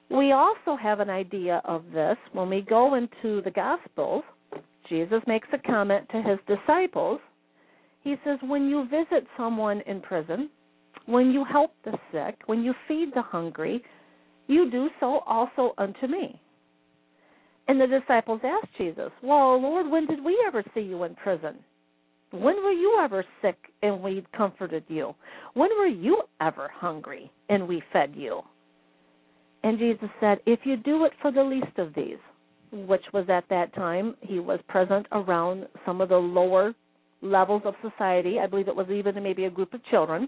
We 0.09 0.31
also 0.33 0.75
have 0.81 0.99
an 0.99 1.09
idea 1.09 1.61
of 1.65 1.83
this 1.93 2.17
when 2.33 2.49
we 2.49 2.61
go 2.61 2.95
into 2.95 3.41
the 3.41 3.51
Gospels. 3.51 4.23
Jesus 4.89 5.21
makes 5.25 5.47
a 5.53 5.57
comment 5.57 6.07
to 6.11 6.21
his 6.21 6.37
disciples. 6.47 7.19
He 8.03 8.15
says, 8.23 8.37
When 8.43 8.67
you 8.67 8.85
visit 8.85 9.27
someone 9.37 9.81
in 9.87 10.01
prison, 10.01 10.49
when 11.05 11.31
you 11.31 11.43
help 11.43 11.71
the 11.83 11.97
sick, 12.11 12.39
when 12.45 12.63
you 12.63 12.73
feed 12.87 13.11
the 13.15 13.21
hungry, 13.21 13.83
you 14.47 14.69
do 14.69 14.89
so 14.99 15.19
also 15.25 15.73
unto 15.77 16.07
me. 16.07 16.39
And 17.67 17.81
the 17.81 17.87
disciples 17.87 18.41
asked 18.43 18.73
Jesus, 18.77 19.11
Well, 19.23 19.61
Lord, 19.61 19.89
when 19.89 20.05
did 20.05 20.23
we 20.23 20.43
ever 20.47 20.63
see 20.73 20.81
you 20.81 21.03
in 21.03 21.15
prison? 21.15 21.55
When 22.31 22.55
were 22.63 22.71
you 22.71 22.99
ever 23.03 23.23
sick 23.41 23.57
and 23.81 24.01
we 24.01 24.25
comforted 24.35 24.83
you? 24.87 25.15
When 25.53 25.69
were 25.77 25.87
you 25.87 26.21
ever 26.41 26.69
hungry 26.73 27.31
and 27.49 27.67
we 27.67 27.81
fed 27.93 28.13
you? 28.15 28.41
And 29.63 29.79
Jesus 29.79 30.09
said, 30.19 30.39
If 30.45 30.59
you 30.63 30.77
do 30.77 31.05
it 31.05 31.13
for 31.21 31.31
the 31.31 31.43
least 31.43 31.77
of 31.77 31.93
these, 31.95 32.17
which 32.71 33.03
was 33.13 33.25
at 33.29 33.45
that 33.49 33.73
time, 33.73 34.15
he 34.21 34.39
was 34.39 34.59
present 34.67 35.07
around 35.11 35.65
some 35.85 36.01
of 36.01 36.09
the 36.09 36.17
lower 36.17 36.73
levels 37.21 37.63
of 37.65 37.73
society. 37.81 38.37
I 38.39 38.47
believe 38.47 38.67
it 38.67 38.75
was 38.75 38.89
even 38.89 39.21
maybe 39.23 39.45
a 39.45 39.49
group 39.49 39.73
of 39.73 39.83
children. 39.85 40.27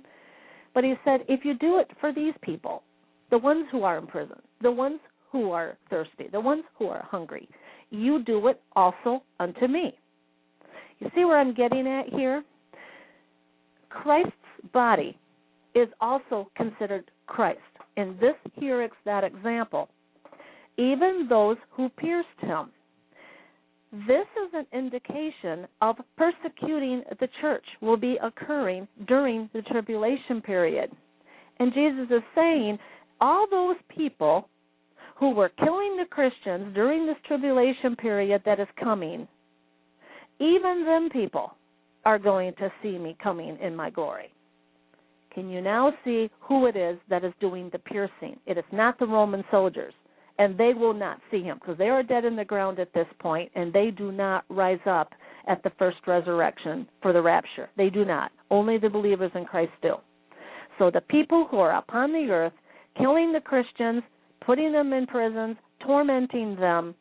But 0.73 0.83
he 0.83 0.95
said, 1.03 1.21
If 1.27 1.43
you 1.43 1.55
do 1.55 1.77
it 1.77 1.89
for 1.99 2.13
these 2.13 2.33
people, 2.41 2.83
the 3.29 3.37
ones 3.37 3.67
who 3.71 3.83
are 3.83 3.97
in 3.97 4.07
prison, 4.07 4.39
the 4.61 4.71
ones 4.71 4.99
who 5.31 5.51
are 5.51 5.77
thirsty, 5.89 6.27
the 6.31 6.39
ones 6.39 6.63
who 6.77 6.87
are 6.87 7.05
hungry. 7.09 7.47
You 7.89 8.23
do 8.23 8.47
it 8.47 8.61
also 8.75 9.23
unto 9.39 9.67
me. 9.67 9.97
You 10.99 11.09
see 11.15 11.25
where 11.25 11.39
I'm 11.39 11.53
getting 11.53 11.87
at 11.87 12.09
here? 12.09 12.43
Christ's 13.89 14.31
body 14.73 15.17
is 15.75 15.87
also 16.01 16.49
considered 16.55 17.11
Christ. 17.27 17.59
And 17.97 18.19
this 18.19 18.35
here 18.53 18.83
is 18.83 18.91
that 19.05 19.23
example. 19.23 19.89
Even 20.77 21.27
those 21.29 21.57
who 21.71 21.89
pierced 21.89 22.27
him. 22.39 22.71
This 23.91 24.27
is 24.45 24.53
an 24.53 24.65
indication 24.73 25.67
of 25.81 25.95
persecuting 26.17 27.03
the 27.19 27.29
church 27.41 27.63
will 27.81 27.97
be 27.97 28.17
occurring 28.21 28.87
during 29.07 29.49
the 29.53 29.61
tribulation 29.63 30.41
period. 30.41 30.91
And 31.59 31.73
Jesus 31.73 32.07
is 32.11 32.23
saying, 32.35 32.77
all 33.21 33.47
those 33.49 33.77
people 33.87 34.49
who 35.19 35.31
were 35.31 35.49
killing 35.49 35.97
the 35.97 36.05
Christians 36.09 36.73
during 36.75 37.05
this 37.05 37.15
tribulation 37.27 37.95
period 37.95 38.41
that 38.45 38.59
is 38.59 38.67
coming, 38.79 39.27
even 40.39 40.85
them 40.85 41.09
people 41.11 41.55
are 42.05 42.19
going 42.19 42.53
to 42.59 42.71
see 42.81 42.97
me 42.97 43.17
coming 43.21 43.57
in 43.61 43.75
my 43.75 43.89
glory. 43.89 44.31
Can 45.33 45.49
you 45.49 45.61
now 45.61 45.93
see 46.03 46.29
who 46.39 46.67
it 46.67 46.75
is 46.75 46.97
that 47.09 47.23
is 47.23 47.33
doing 47.39 47.69
the 47.71 47.79
piercing? 47.79 48.37
It 48.45 48.57
is 48.57 48.63
not 48.71 48.97
the 48.99 49.07
Roman 49.07 49.43
soldiers, 49.51 49.93
and 50.39 50.57
they 50.57 50.73
will 50.73 50.93
not 50.93 51.19
see 51.31 51.41
him 51.41 51.57
because 51.59 51.77
they 51.77 51.89
are 51.89 52.03
dead 52.03 52.25
in 52.25 52.35
the 52.35 52.45
ground 52.45 52.79
at 52.79 52.93
this 52.93 53.07
point, 53.19 53.51
and 53.55 53.73
they 53.73 53.91
do 53.91 54.11
not 54.11 54.45
rise 54.49 54.79
up 54.85 55.11
at 55.47 55.63
the 55.63 55.71
first 55.79 55.97
resurrection 56.05 56.87
for 57.01 57.13
the 57.13 57.21
rapture. 57.21 57.69
They 57.77 57.89
do 57.89 58.05
not. 58.05 58.31
Only 58.51 58.77
the 58.77 58.89
believers 58.89 59.31
in 59.35 59.45
Christ 59.45 59.71
do. 59.81 59.95
So 60.77 60.91
the 60.91 61.01
people 61.01 61.47
who 61.49 61.57
are 61.57 61.77
upon 61.77 62.13
the 62.13 62.29
earth 62.29 62.53
killing 62.97 63.33
the 63.33 63.39
Christians, 63.39 64.03
putting 64.47 64.71
them 64.71 64.93
in 64.93 65.05
prisons, 65.05 65.57
tormenting 65.85 66.55
them, 66.55 66.95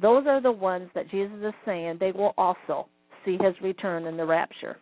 those 0.00 0.26
are 0.28 0.42
the 0.42 0.52
ones 0.52 0.90
that 0.94 1.10
Jesus 1.10 1.38
is 1.42 1.54
saying 1.64 1.96
they 1.98 2.12
will 2.12 2.34
also 2.36 2.86
see 3.24 3.38
his 3.40 3.54
return 3.62 4.04
in 4.06 4.16
the 4.16 4.26
rapture. 4.26 4.76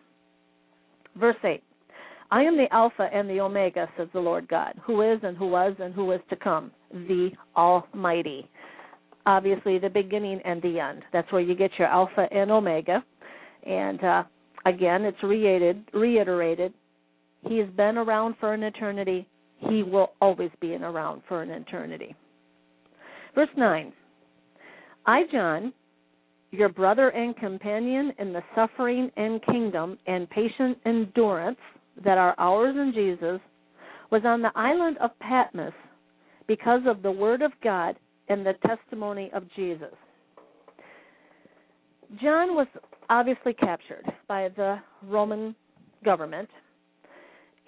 Verse 1.18 1.36
8 1.44 1.62
I 2.32 2.42
am 2.42 2.56
the 2.56 2.72
Alpha 2.72 3.08
and 3.12 3.28
the 3.30 3.40
Omega, 3.40 3.88
says 3.96 4.08
the 4.12 4.20
Lord 4.20 4.48
God, 4.48 4.74
who 4.84 5.02
is 5.02 5.20
and 5.22 5.36
who 5.36 5.48
was 5.48 5.74
and 5.78 5.94
who 5.94 6.10
is 6.12 6.20
to 6.30 6.36
come, 6.36 6.70
the 6.92 7.30
Almighty. 7.56 8.48
Obviously, 9.26 9.78
the 9.78 9.88
beginning 9.88 10.40
and 10.44 10.60
the 10.62 10.80
end. 10.80 11.02
That's 11.12 11.30
where 11.32 11.42
you 11.42 11.54
get 11.54 11.70
your 11.78 11.88
Alpha 11.88 12.26
and 12.32 12.50
Omega. 12.50 13.04
And 13.64 14.02
uh, 14.02 14.22
again, 14.64 15.04
it's 15.04 15.22
reiterated, 15.22 15.84
reiterated. 15.92 16.72
He 17.46 17.58
has 17.58 17.68
been 17.76 17.98
around 17.98 18.36
for 18.40 18.54
an 18.54 18.62
eternity 18.62 19.28
he 19.68 19.82
will 19.82 20.12
always 20.20 20.50
be 20.60 20.74
in 20.74 20.82
around 20.82 21.22
for 21.28 21.42
an 21.42 21.50
eternity. 21.50 22.14
Verse 23.34 23.48
9 23.56 23.92
I, 25.06 25.22
John, 25.32 25.72
your 26.50 26.68
brother 26.68 27.10
and 27.10 27.36
companion 27.36 28.12
in 28.18 28.32
the 28.32 28.42
suffering 28.54 29.10
and 29.16 29.44
kingdom 29.46 29.98
and 30.06 30.28
patient 30.30 30.78
endurance 30.84 31.58
that 32.04 32.18
are 32.18 32.34
ours 32.38 32.74
in 32.76 32.92
Jesus, 32.94 33.40
was 34.10 34.22
on 34.24 34.42
the 34.42 34.52
island 34.56 34.98
of 34.98 35.10
Patmos 35.20 35.72
because 36.46 36.80
of 36.86 37.02
the 37.02 37.10
word 37.10 37.42
of 37.42 37.52
God 37.62 37.96
and 38.28 38.44
the 38.44 38.54
testimony 38.66 39.30
of 39.34 39.44
Jesus. 39.54 39.94
John 42.20 42.54
was 42.56 42.66
obviously 43.08 43.54
captured 43.54 44.04
by 44.26 44.48
the 44.56 44.78
Roman 45.04 45.54
government 46.04 46.48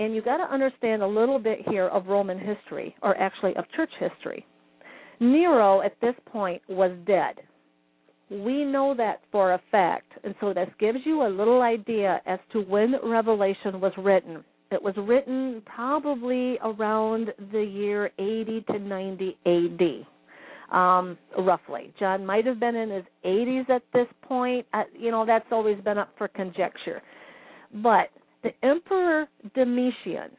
and 0.02 0.16
you 0.16 0.22
got 0.22 0.38
to 0.38 0.52
understand 0.52 1.00
a 1.02 1.06
little 1.06 1.38
bit 1.38 1.60
here 1.68 1.86
of 1.88 2.06
Roman 2.06 2.38
history, 2.38 2.94
or 3.02 3.16
actually 3.18 3.54
of 3.54 3.64
church 3.76 3.90
history. 4.00 4.44
Nero 5.20 5.80
at 5.82 5.94
this 6.00 6.14
point 6.26 6.60
was 6.68 6.90
dead. 7.06 7.36
We 8.28 8.64
know 8.64 8.94
that 8.96 9.20
for 9.30 9.52
a 9.52 9.60
fact, 9.70 10.10
and 10.24 10.34
so 10.40 10.52
this 10.52 10.68
gives 10.80 10.98
you 11.04 11.24
a 11.24 11.28
little 11.28 11.62
idea 11.62 12.20
as 12.26 12.40
to 12.52 12.62
when 12.62 12.94
Revelation 13.04 13.80
was 13.80 13.92
written. 13.96 14.42
It 14.72 14.82
was 14.82 14.94
written 14.96 15.62
probably 15.66 16.58
around 16.64 17.28
the 17.52 17.62
year 17.62 18.10
80 18.18 18.64
to 18.72 18.78
90 18.78 19.38
AD, 19.46 20.76
um, 20.76 21.18
roughly. 21.38 21.92
John 22.00 22.26
might 22.26 22.46
have 22.46 22.58
been 22.58 22.74
in 22.74 22.90
his 22.90 23.04
80s 23.24 23.70
at 23.70 23.82
this 23.92 24.06
point. 24.22 24.66
Uh, 24.72 24.84
you 24.98 25.12
know, 25.12 25.24
that's 25.26 25.44
always 25.52 25.78
been 25.84 25.98
up 25.98 26.08
for 26.16 26.26
conjecture. 26.26 27.02
But 27.82 28.08
the 28.42 28.52
Emperor 28.62 29.26
Domitian 29.54 30.30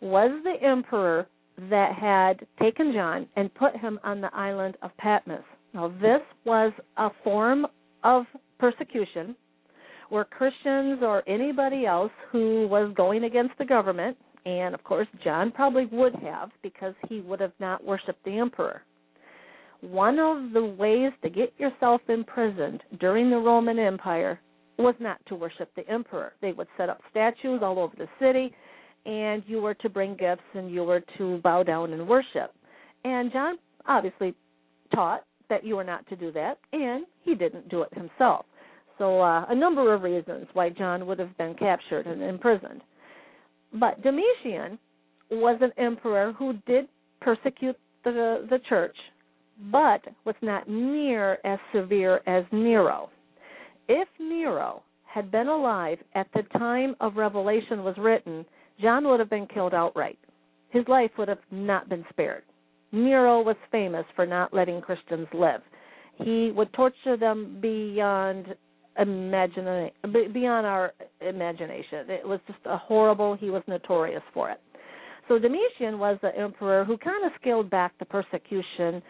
was 0.00 0.30
the 0.44 0.66
emperor 0.66 1.26
that 1.70 1.94
had 1.94 2.46
taken 2.60 2.92
John 2.92 3.26
and 3.36 3.52
put 3.54 3.76
him 3.76 3.98
on 4.04 4.20
the 4.20 4.34
island 4.34 4.76
of 4.82 4.96
Patmos. 4.98 5.42
Now, 5.72 5.88
this 5.88 6.20
was 6.44 6.72
a 6.96 7.08
form 7.24 7.66
of 8.04 8.24
persecution 8.58 9.34
where 10.08 10.24
Christians 10.24 11.00
or 11.02 11.22
anybody 11.28 11.86
else 11.86 12.12
who 12.30 12.68
was 12.68 12.92
going 12.96 13.24
against 13.24 13.58
the 13.58 13.64
government, 13.64 14.16
and 14.44 14.74
of 14.74 14.84
course, 14.84 15.08
John 15.24 15.50
probably 15.50 15.86
would 15.86 16.14
have 16.16 16.50
because 16.62 16.94
he 17.08 17.20
would 17.22 17.40
have 17.40 17.52
not 17.58 17.84
worshiped 17.84 18.24
the 18.24 18.38
emperor. 18.38 18.82
One 19.80 20.18
of 20.18 20.52
the 20.52 20.64
ways 20.64 21.12
to 21.22 21.30
get 21.30 21.52
yourself 21.58 22.00
imprisoned 22.08 22.82
during 23.00 23.30
the 23.30 23.36
Roman 23.38 23.78
Empire 23.78 24.40
was 24.78 24.94
not 25.00 25.18
to 25.26 25.34
worship 25.34 25.70
the 25.74 25.88
emperor. 25.88 26.32
They 26.40 26.52
would 26.52 26.68
set 26.76 26.88
up 26.88 27.00
statues 27.10 27.60
all 27.62 27.78
over 27.78 27.94
the 27.96 28.08
city, 28.20 28.54
and 29.04 29.42
you 29.46 29.60
were 29.60 29.74
to 29.74 29.88
bring 29.88 30.16
gifts 30.16 30.42
and 30.54 30.70
you 30.70 30.84
were 30.84 31.02
to 31.18 31.38
bow 31.38 31.62
down 31.62 31.92
and 31.92 32.06
worship. 32.06 32.52
And 33.04 33.32
John 33.32 33.56
obviously 33.86 34.34
taught 34.94 35.24
that 35.48 35.64
you 35.64 35.76
were 35.76 35.84
not 35.84 36.06
to 36.08 36.16
do 36.16 36.32
that, 36.32 36.58
and 36.72 37.06
he 37.22 37.34
didn't 37.34 37.68
do 37.68 37.82
it 37.82 37.94
himself. 37.94 38.46
So, 38.98 39.20
uh, 39.20 39.44
a 39.48 39.54
number 39.54 39.94
of 39.94 40.02
reasons 40.02 40.46
why 40.54 40.70
John 40.70 41.06
would 41.06 41.18
have 41.18 41.36
been 41.36 41.54
captured 41.54 42.06
and 42.06 42.22
imprisoned. 42.22 42.82
But 43.74 44.02
Domitian 44.02 44.78
was 45.30 45.58
an 45.60 45.72
emperor 45.76 46.32
who 46.32 46.54
did 46.66 46.88
persecute 47.20 47.76
the 48.04 48.46
the 48.48 48.58
church, 48.68 48.96
but 49.70 50.00
was 50.24 50.34
not 50.40 50.68
near 50.68 51.38
as 51.44 51.58
severe 51.74 52.20
as 52.26 52.44
Nero 52.52 53.10
if 53.88 54.08
Nero 54.18 54.82
had 55.04 55.30
been 55.30 55.48
alive 55.48 55.98
at 56.14 56.26
the 56.34 56.42
time 56.58 56.94
of 57.00 57.16
Revelation 57.16 57.84
was 57.84 57.96
written, 57.98 58.44
John 58.80 59.08
would 59.08 59.20
have 59.20 59.30
been 59.30 59.46
killed 59.46 59.74
outright. 59.74 60.18
His 60.70 60.86
life 60.88 61.10
would 61.16 61.28
have 61.28 61.38
not 61.50 61.88
been 61.88 62.04
spared. 62.10 62.42
Nero 62.92 63.40
was 63.42 63.56
famous 63.72 64.04
for 64.14 64.26
not 64.26 64.52
letting 64.52 64.80
Christians 64.80 65.26
live. 65.32 65.62
He 66.18 66.52
would 66.54 66.72
torture 66.72 67.16
them 67.16 67.58
beyond 67.60 68.54
beyond 68.96 70.66
our 70.66 70.92
imagination. 71.20 72.08
It 72.08 72.26
was 72.26 72.40
just 72.46 72.58
a 72.64 72.78
horrible. 72.78 73.36
He 73.36 73.50
was 73.50 73.62
notorious 73.66 74.22
for 74.32 74.50
it. 74.50 74.60
So 75.28 75.38
Domitian 75.38 75.98
was 75.98 76.18
the 76.22 76.34
emperor 76.36 76.84
who 76.84 76.96
kind 76.96 77.24
of 77.26 77.32
scaled 77.40 77.68
back 77.68 77.92
the 77.98 78.06
persecution 78.06 79.02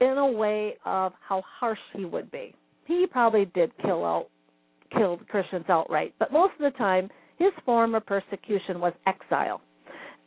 in 0.00 0.18
a 0.18 0.30
way 0.30 0.76
of 0.84 1.12
how 1.26 1.42
harsh 1.58 1.78
he 1.94 2.04
would 2.04 2.30
be. 2.30 2.54
He 2.86 3.06
probably 3.10 3.46
did 3.54 3.72
kill 3.82 4.04
out 4.04 4.28
kill 4.96 5.18
Christians 5.28 5.64
outright, 5.68 6.14
but 6.18 6.32
most 6.32 6.52
of 6.60 6.72
the 6.72 6.78
time 6.78 7.10
his 7.38 7.52
form 7.64 7.94
of 7.94 8.06
persecution 8.06 8.80
was 8.80 8.92
exile. 9.06 9.60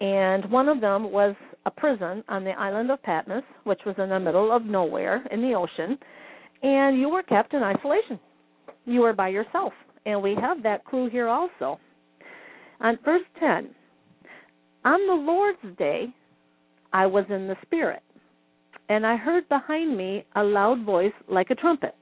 And 0.01 0.49
one 0.51 0.69
of 0.69 0.81
them 0.81 1.11
was 1.11 1.35
a 1.65 1.71
prison 1.71 2.23
on 2.27 2.43
the 2.43 2.51
island 2.51 2.91
of 2.91 3.01
Patmos, 3.03 3.43
which 3.63 3.79
was 3.85 3.95
in 3.97 4.09
the 4.09 4.19
middle 4.19 4.51
of 4.55 4.63
nowhere 4.63 5.25
in 5.31 5.41
the 5.41 5.53
ocean, 5.53 5.97
and 6.61 6.99
you 6.99 7.09
were 7.09 7.23
kept 7.23 7.53
in 7.53 7.63
isolation. 7.63 8.19
You 8.85 9.01
were 9.01 9.13
by 9.13 9.29
yourself. 9.29 9.73
And 10.05 10.21
we 10.21 10.35
have 10.39 10.63
that 10.63 10.85
clue 10.85 11.09
here 11.09 11.27
also. 11.27 11.79
On 12.81 12.97
verse 13.03 13.23
10, 13.39 13.69
on 14.85 15.07
the 15.07 15.31
Lord's 15.31 15.77
day, 15.77 16.07
I 16.93 17.05
was 17.05 17.25
in 17.29 17.47
the 17.47 17.57
Spirit, 17.61 18.01
and 18.87 19.05
I 19.05 19.17
heard 19.17 19.47
behind 19.49 19.97
me 19.97 20.25
a 20.35 20.43
loud 20.43 20.85
voice 20.85 21.11
like 21.29 21.49
a 21.49 21.55
trumpet, 21.55 21.93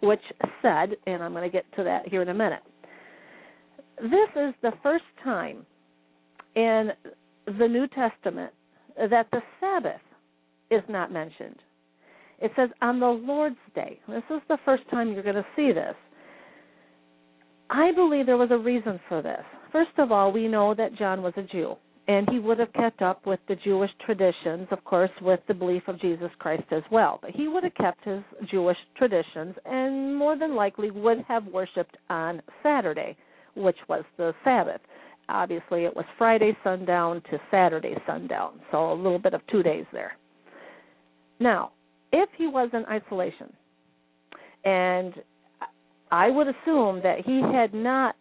which 0.00 0.20
said, 0.62 0.96
and 1.06 1.22
I'm 1.22 1.32
going 1.32 1.44
to 1.44 1.52
get 1.52 1.64
to 1.76 1.84
that 1.84 2.08
here 2.08 2.22
in 2.22 2.28
a 2.28 2.34
minute. 2.34 2.62
This 4.00 4.28
is 4.36 4.54
the 4.62 4.72
first 4.82 5.04
time 5.24 5.64
in 6.54 6.90
the 7.46 7.66
New 7.66 7.86
Testament 7.88 8.52
that 8.96 9.26
the 9.32 9.40
Sabbath 9.60 10.00
is 10.70 10.82
not 10.88 11.12
mentioned. 11.12 11.56
It 12.38 12.52
says 12.56 12.68
on 12.82 13.00
the 13.00 13.06
Lord's 13.06 13.56
day. 13.74 13.98
This 14.08 14.22
is 14.30 14.42
the 14.48 14.58
first 14.64 14.82
time 14.90 15.12
you're 15.12 15.22
going 15.22 15.36
to 15.36 15.46
see 15.54 15.72
this. 15.72 15.94
I 17.70 17.92
believe 17.92 18.26
there 18.26 18.36
was 18.36 18.50
a 18.50 18.58
reason 18.58 19.00
for 19.08 19.22
this. 19.22 19.42
First 19.72 19.98
of 19.98 20.12
all, 20.12 20.30
we 20.30 20.46
know 20.46 20.74
that 20.74 20.96
John 20.96 21.22
was 21.22 21.32
a 21.36 21.42
Jew, 21.42 21.76
and 22.08 22.28
he 22.30 22.38
would 22.38 22.58
have 22.58 22.72
kept 22.72 23.02
up 23.02 23.26
with 23.26 23.40
the 23.48 23.56
Jewish 23.56 23.90
traditions, 24.04 24.68
of 24.70 24.82
course, 24.84 25.10
with 25.20 25.40
the 25.48 25.54
belief 25.54 25.82
of 25.88 26.00
Jesus 26.00 26.30
Christ 26.38 26.64
as 26.70 26.82
well. 26.90 27.18
But 27.20 27.32
he 27.32 27.48
would 27.48 27.64
have 27.64 27.74
kept 27.74 28.04
his 28.04 28.22
Jewish 28.50 28.76
traditions 28.96 29.56
and 29.64 30.16
more 30.16 30.38
than 30.38 30.54
likely 30.54 30.90
would 30.90 31.24
have 31.26 31.46
worshiped 31.46 31.96
on 32.08 32.42
Saturday, 32.62 33.16
which 33.56 33.76
was 33.88 34.04
the 34.18 34.34
Sabbath. 34.44 34.80
Obviously, 35.28 35.84
it 35.84 35.96
was 35.96 36.04
Friday 36.16 36.56
sundown 36.62 37.22
to 37.30 37.40
Saturday 37.50 37.96
sundown, 38.06 38.60
so 38.70 38.92
a 38.92 38.94
little 38.94 39.18
bit 39.18 39.34
of 39.34 39.40
two 39.50 39.64
days 39.64 39.84
there. 39.92 40.12
Now, 41.40 41.72
if 42.12 42.28
he 42.38 42.46
was 42.46 42.70
in 42.72 42.84
isolation, 42.86 43.52
and 44.64 45.14
I 46.12 46.30
would 46.30 46.46
assume 46.46 47.00
that 47.02 47.18
he 47.26 47.42
had 47.52 47.74
not 47.74 48.14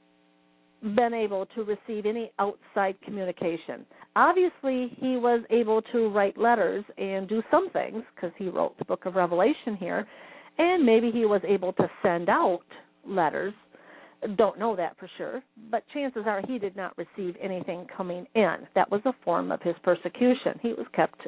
been 0.93 1.13
able 1.13 1.47
to 1.47 1.63
receive 1.63 2.05
any 2.05 2.31
outside 2.37 2.95
communication. 3.03 3.85
Obviously, 4.15 4.95
he 4.99 5.17
was 5.17 5.41
able 5.49 5.81
to 5.93 6.09
write 6.09 6.37
letters 6.37 6.85
and 6.97 7.27
do 7.27 7.41
some 7.49 7.69
things 7.71 8.03
because 8.13 8.31
he 8.37 8.49
wrote 8.49 8.77
the 8.77 8.85
book 8.85 9.05
of 9.05 9.15
Revelation 9.15 9.75
here, 9.79 10.07
and 10.57 10.85
maybe 10.85 11.11
he 11.11 11.25
was 11.25 11.41
able 11.47 11.73
to 11.73 11.89
send 12.03 12.29
out 12.29 12.61
letters. 13.07 13.53
Don't 14.37 14.59
know 14.59 14.75
that 14.75 14.97
for 14.97 15.09
sure, 15.17 15.41
but 15.69 15.83
chances 15.93 16.23
are 16.25 16.41
he 16.47 16.57
did 16.59 16.75
not 16.75 16.97
receive 16.97 17.35
anything 17.41 17.87
coming 17.95 18.25
in. 18.35 18.55
That 18.73 18.89
was 18.89 19.01
a 19.05 19.13
form 19.23 19.51
of 19.51 19.61
his 19.61 19.75
persecution. 19.83 20.59
He 20.61 20.69
was 20.69 20.85
kept 20.95 21.27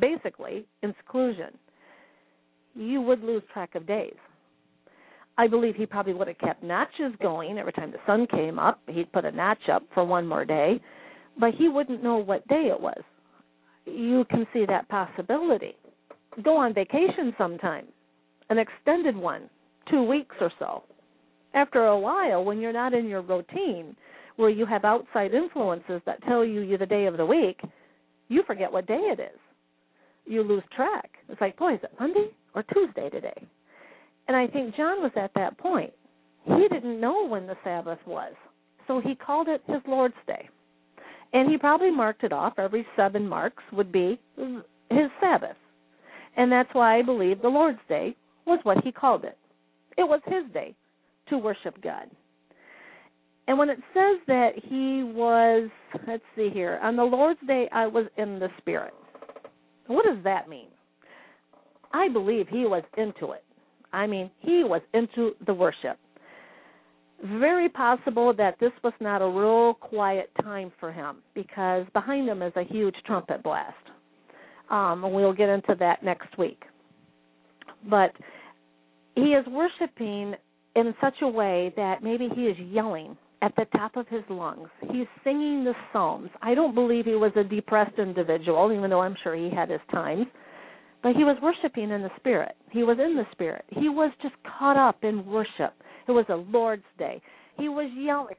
basically 0.00 0.64
in 0.82 0.94
seclusion. 1.04 1.58
You 2.74 3.00
would 3.02 3.22
lose 3.22 3.42
track 3.52 3.74
of 3.74 3.86
days. 3.86 4.14
I 5.38 5.48
believe 5.48 5.74
he 5.76 5.86
probably 5.86 6.14
would 6.14 6.28
have 6.28 6.38
kept 6.38 6.62
notches 6.62 7.12
going 7.20 7.58
every 7.58 7.72
time 7.72 7.90
the 7.90 7.98
sun 8.06 8.26
came 8.26 8.58
up. 8.58 8.80
He'd 8.88 9.12
put 9.12 9.24
a 9.24 9.30
notch 9.30 9.68
up 9.72 9.82
for 9.94 10.04
one 10.04 10.26
more 10.26 10.44
day, 10.44 10.80
but 11.38 11.54
he 11.54 11.68
wouldn't 11.68 12.02
know 12.02 12.18
what 12.18 12.46
day 12.48 12.70
it 12.70 12.80
was. 12.80 13.00
You 13.86 14.24
can 14.30 14.46
see 14.52 14.64
that 14.66 14.88
possibility. 14.88 15.74
Go 16.42 16.56
on 16.56 16.74
vacation 16.74 17.34
sometime, 17.36 17.86
an 18.50 18.58
extended 18.58 19.16
one, 19.16 19.48
two 19.90 20.02
weeks 20.02 20.36
or 20.40 20.52
so. 20.58 20.84
After 21.54 21.86
a 21.86 21.98
while, 21.98 22.44
when 22.44 22.60
you're 22.60 22.72
not 22.72 22.94
in 22.94 23.06
your 23.06 23.22
routine, 23.22 23.96
where 24.36 24.50
you 24.50 24.64
have 24.66 24.84
outside 24.84 25.34
influences 25.34 26.00
that 26.06 26.22
tell 26.24 26.44
you 26.44 26.78
the 26.78 26.86
day 26.86 27.06
of 27.06 27.16
the 27.16 27.26
week, 27.26 27.60
you 28.28 28.42
forget 28.46 28.72
what 28.72 28.86
day 28.86 28.94
it 29.12 29.20
is. 29.20 29.38
You 30.24 30.42
lose 30.42 30.62
track. 30.74 31.10
It's 31.28 31.40
like, 31.40 31.58
boy, 31.58 31.74
is 31.74 31.80
it 31.82 31.92
Monday 31.98 32.28
or 32.54 32.62
Tuesday 32.62 33.10
today? 33.10 33.46
And 34.28 34.36
I 34.36 34.46
think 34.46 34.76
John 34.76 35.02
was 35.02 35.12
at 35.16 35.32
that 35.34 35.58
point. 35.58 35.92
He 36.44 36.68
didn't 36.70 37.00
know 37.00 37.26
when 37.26 37.46
the 37.46 37.56
Sabbath 37.64 37.98
was. 38.06 38.32
So 38.86 39.00
he 39.00 39.14
called 39.14 39.48
it 39.48 39.62
his 39.66 39.80
Lord's 39.86 40.14
Day. 40.26 40.48
And 41.32 41.50
he 41.50 41.56
probably 41.56 41.90
marked 41.90 42.24
it 42.24 42.32
off. 42.32 42.54
Every 42.58 42.86
seven 42.96 43.28
marks 43.28 43.62
would 43.72 43.90
be 43.90 44.20
his 44.36 45.10
Sabbath. 45.20 45.56
And 46.36 46.50
that's 46.50 46.68
why 46.72 46.98
I 46.98 47.02
believe 47.02 47.40
the 47.40 47.48
Lord's 47.48 47.78
Day 47.88 48.16
was 48.46 48.60
what 48.64 48.82
he 48.84 48.92
called 48.92 49.24
it. 49.24 49.38
It 49.96 50.02
was 50.02 50.20
his 50.26 50.44
day 50.52 50.74
to 51.28 51.38
worship 51.38 51.80
God. 51.82 52.10
And 53.48 53.58
when 53.58 53.70
it 53.70 53.78
says 53.92 54.20
that 54.28 54.52
he 54.56 55.02
was, 55.02 55.68
let's 56.06 56.22
see 56.36 56.50
here, 56.52 56.78
on 56.82 56.96
the 56.96 57.02
Lord's 57.02 57.40
Day 57.46 57.68
I 57.72 57.86
was 57.86 58.06
in 58.16 58.38
the 58.38 58.48
Spirit. 58.58 58.94
What 59.86 60.04
does 60.04 60.22
that 60.24 60.48
mean? 60.48 60.68
I 61.92 62.08
believe 62.08 62.46
he 62.48 62.64
was 62.64 62.84
into 62.96 63.32
it. 63.32 63.44
I 63.92 64.06
mean, 64.06 64.30
he 64.40 64.64
was 64.64 64.82
into 64.94 65.32
the 65.46 65.54
worship. 65.54 65.98
Very 67.24 67.68
possible 67.68 68.34
that 68.36 68.56
this 68.58 68.72
was 68.82 68.92
not 69.00 69.22
a 69.22 69.28
real 69.28 69.74
quiet 69.74 70.30
time 70.42 70.72
for 70.80 70.92
him 70.92 71.18
because 71.34 71.86
behind 71.92 72.28
him 72.28 72.42
is 72.42 72.52
a 72.56 72.64
huge 72.64 72.96
trumpet 73.06 73.42
blast. 73.42 73.76
Um, 74.70 75.04
and 75.04 75.14
we'll 75.14 75.34
get 75.34 75.48
into 75.48 75.76
that 75.78 76.02
next 76.02 76.36
week. 76.38 76.62
But 77.88 78.12
he 79.14 79.34
is 79.34 79.46
worshiping 79.46 80.34
in 80.74 80.94
such 81.00 81.14
a 81.22 81.28
way 81.28 81.72
that 81.76 82.02
maybe 82.02 82.28
he 82.34 82.42
is 82.42 82.56
yelling 82.58 83.16
at 83.42 83.54
the 83.56 83.66
top 83.76 83.96
of 83.96 84.08
his 84.08 84.22
lungs. 84.28 84.68
He's 84.90 85.06
singing 85.24 85.64
the 85.64 85.74
Psalms. 85.92 86.30
I 86.40 86.54
don't 86.54 86.74
believe 86.74 87.04
he 87.04 87.16
was 87.16 87.32
a 87.36 87.44
depressed 87.44 87.98
individual, 87.98 88.72
even 88.72 88.88
though 88.88 89.02
I'm 89.02 89.16
sure 89.22 89.34
he 89.34 89.50
had 89.54 89.68
his 89.68 89.80
times. 89.90 90.26
But 91.02 91.16
he 91.16 91.24
was 91.24 91.36
worshiping 91.42 91.90
in 91.90 92.02
the 92.02 92.10
Spirit. 92.16 92.54
He 92.70 92.84
was 92.84 92.98
in 92.98 93.16
the 93.16 93.26
Spirit. 93.32 93.64
He 93.70 93.88
was 93.88 94.12
just 94.22 94.34
caught 94.58 94.76
up 94.76 95.02
in 95.02 95.26
worship. 95.26 95.74
It 96.06 96.12
was 96.12 96.26
a 96.28 96.36
Lord's 96.36 96.84
Day. 96.98 97.20
He 97.58 97.68
was 97.68 97.90
yelling. 97.96 98.36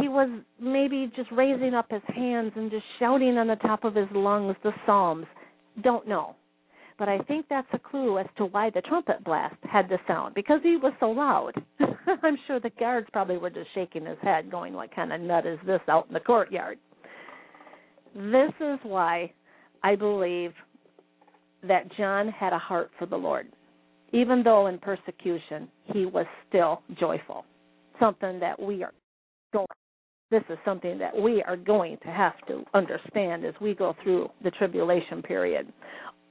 He 0.00 0.08
was 0.08 0.30
maybe 0.58 1.12
just 1.14 1.30
raising 1.30 1.74
up 1.74 1.90
his 1.90 2.02
hands 2.08 2.52
and 2.56 2.70
just 2.70 2.84
shouting 2.98 3.36
on 3.36 3.48
the 3.48 3.56
top 3.56 3.84
of 3.84 3.94
his 3.94 4.08
lungs 4.14 4.56
the 4.62 4.72
Psalms. 4.86 5.26
Don't 5.82 6.08
know. 6.08 6.34
But 6.98 7.08
I 7.08 7.18
think 7.18 7.46
that's 7.48 7.68
a 7.72 7.78
clue 7.78 8.18
as 8.18 8.26
to 8.36 8.46
why 8.46 8.70
the 8.70 8.80
trumpet 8.82 9.24
blast 9.24 9.56
had 9.70 9.88
the 9.88 9.98
sound 10.06 10.34
because 10.34 10.60
he 10.62 10.76
was 10.76 10.92
so 11.00 11.10
loud. 11.10 11.52
I'm 12.22 12.38
sure 12.46 12.60
the 12.60 12.70
guards 12.78 13.08
probably 13.12 13.38
were 13.38 13.50
just 13.50 13.68
shaking 13.74 14.06
his 14.06 14.18
head, 14.22 14.50
going, 14.50 14.72
What 14.72 14.94
kind 14.94 15.12
of 15.12 15.20
nut 15.20 15.46
is 15.46 15.58
this 15.66 15.80
out 15.88 16.06
in 16.08 16.14
the 16.14 16.20
courtyard? 16.20 16.78
This 18.14 18.52
is 18.60 18.78
why 18.82 19.32
I 19.82 19.96
believe 19.96 20.52
that 21.66 21.90
John 21.96 22.28
had 22.28 22.52
a 22.52 22.58
heart 22.58 22.90
for 22.98 23.06
the 23.06 23.16
Lord. 23.16 23.48
Even 24.12 24.42
though 24.42 24.66
in 24.66 24.78
persecution, 24.78 25.68
he 25.84 26.06
was 26.06 26.26
still 26.48 26.82
joyful. 26.98 27.44
Something 27.98 28.40
that 28.40 28.60
we 28.60 28.82
are 28.82 28.92
going 29.52 29.66
this 30.30 30.42
is 30.48 30.56
something 30.64 30.98
that 30.98 31.14
we 31.14 31.42
are 31.42 31.58
going 31.58 31.98
to 31.98 32.08
have 32.08 32.32
to 32.48 32.64
understand 32.72 33.44
as 33.44 33.52
we 33.60 33.74
go 33.74 33.94
through 34.02 34.30
the 34.42 34.50
tribulation 34.52 35.20
period 35.20 35.70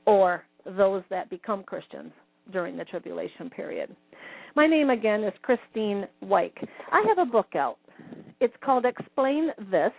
or 0.08 0.44
those 0.66 1.04
that 1.12 1.30
become 1.30 1.64
Christians 1.64 2.12
during 2.52 2.76
the 2.76 2.84
tribulation 2.84 3.50
period. 3.52 3.96
My 4.56 4.66
name 4.66 4.90
again 4.90 5.24
is 5.24 5.34
Christine 5.44 6.08
Weick. 6.24 6.52
I 6.92 7.04
have 7.08 7.20
a 7.20 7.32
book 7.32 7.56
out. 7.56 7.78
It's 8.40 8.56
called 8.64 8.86
Explain 8.86 9.50
This, 9.70 9.92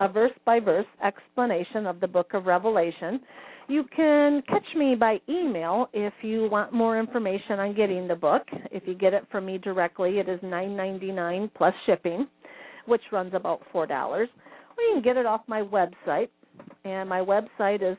a 0.00 0.08
verse 0.08 0.32
by 0.44 0.60
verse 0.60 0.86
explanation 1.04 1.86
of 1.86 2.00
the 2.00 2.06
book 2.06 2.34
of 2.34 2.46
Revelation. 2.46 3.20
You 3.68 3.84
can 3.94 4.42
catch 4.48 4.64
me 4.76 4.94
by 4.94 5.20
email 5.28 5.88
if 5.92 6.14
you 6.22 6.48
want 6.50 6.72
more 6.72 6.98
information 6.98 7.58
on 7.58 7.74
getting 7.74 8.08
the 8.08 8.14
book. 8.14 8.42
If 8.70 8.84
you 8.86 8.94
get 8.94 9.12
it 9.12 9.26
from 9.30 9.44
me 9.44 9.58
directly, 9.58 10.18
it 10.18 10.28
is 10.28 10.40
nine 10.42 10.74
ninety 10.74 11.12
nine 11.12 11.50
plus 11.54 11.74
shipping, 11.84 12.26
which 12.86 13.02
runs 13.12 13.34
about 13.34 13.60
four 13.70 13.86
dollars. 13.86 14.28
Or 14.76 14.84
you 14.84 14.94
can 14.94 15.02
get 15.02 15.16
it 15.18 15.26
off 15.26 15.42
my 15.48 15.60
website, 15.60 16.28
and 16.84 17.08
my 17.08 17.20
website 17.20 17.82
is 17.82 17.98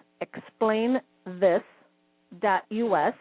explainthis.us. 0.62 3.14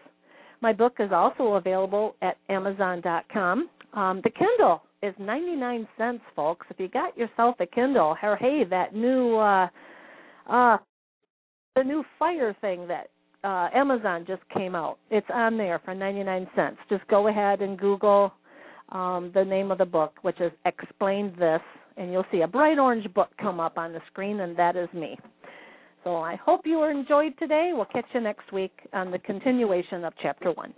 My 0.61 0.73
book 0.73 0.95
is 0.99 1.11
also 1.13 1.55
available 1.55 2.17
at 2.23 2.37
Amazon.com. 2.49 3.69
Um, 3.93 4.21
the 4.25 4.31
Kindle 4.31 4.83
is 5.03 5.15
99 5.19 5.89
cents, 5.97 6.23
folks. 6.35 6.67
If 6.71 6.81
you 6.81 6.89
got 6.89 7.17
yourself 7.17 7.57
a 7.61 7.67
Kindle, 7.67 8.17
or 8.23 8.37
hey, 8.37 8.65
that 8.69 8.95
new 8.95 9.37
uh, 9.37 9.69
uh, 10.49 10.79
the 11.77 11.85
new 11.85 12.05
fire 12.19 12.57
thing 12.61 12.89
that 12.89 13.11
uh 13.45 13.69
Amazon 13.75 14.25
just 14.27 14.43
came 14.49 14.75
out. 14.75 14.99
It's 15.11 15.27
on 15.33 15.57
there 15.57 15.81
for 15.85 15.95
99 15.95 16.49
cents. 16.57 16.79
Just 16.89 17.07
go 17.09 17.29
ahead 17.29 17.63
and 17.63 17.79
Google 17.79 18.33
um 18.91 19.31
the 19.35 19.45
name 19.45 19.71
of 19.71 19.79
the 19.79 19.85
book, 19.85 20.15
which 20.23 20.41
is 20.41 20.51
Explain 20.65 21.35
This, 21.39 21.61
and 21.97 22.11
you'll 22.11 22.27
see 22.33 22.41
a 22.41 22.49
bright 22.49 22.79
orange 22.79 23.13
book 23.15 23.29
come 23.41 23.61
up 23.61 23.79
on 23.79 23.93
the 23.93 24.01
screen 24.11 24.41
and 24.41 24.57
that 24.57 24.77
is 24.77 24.89
me. 24.93 25.17
So 26.05 26.17
I 26.17 26.37
hope 26.37 26.63
you 26.65 26.83
enjoyed 26.85 27.39
today. 27.39 27.73
We'll 27.75 27.85
catch 27.85 28.07
you 28.15 28.21
next 28.21 28.53
week 28.53 28.73
on 28.93 29.11
the 29.11 29.19
continuation 29.19 30.05
of 30.05 30.13
chapter 30.23 30.53
1. 30.53 30.73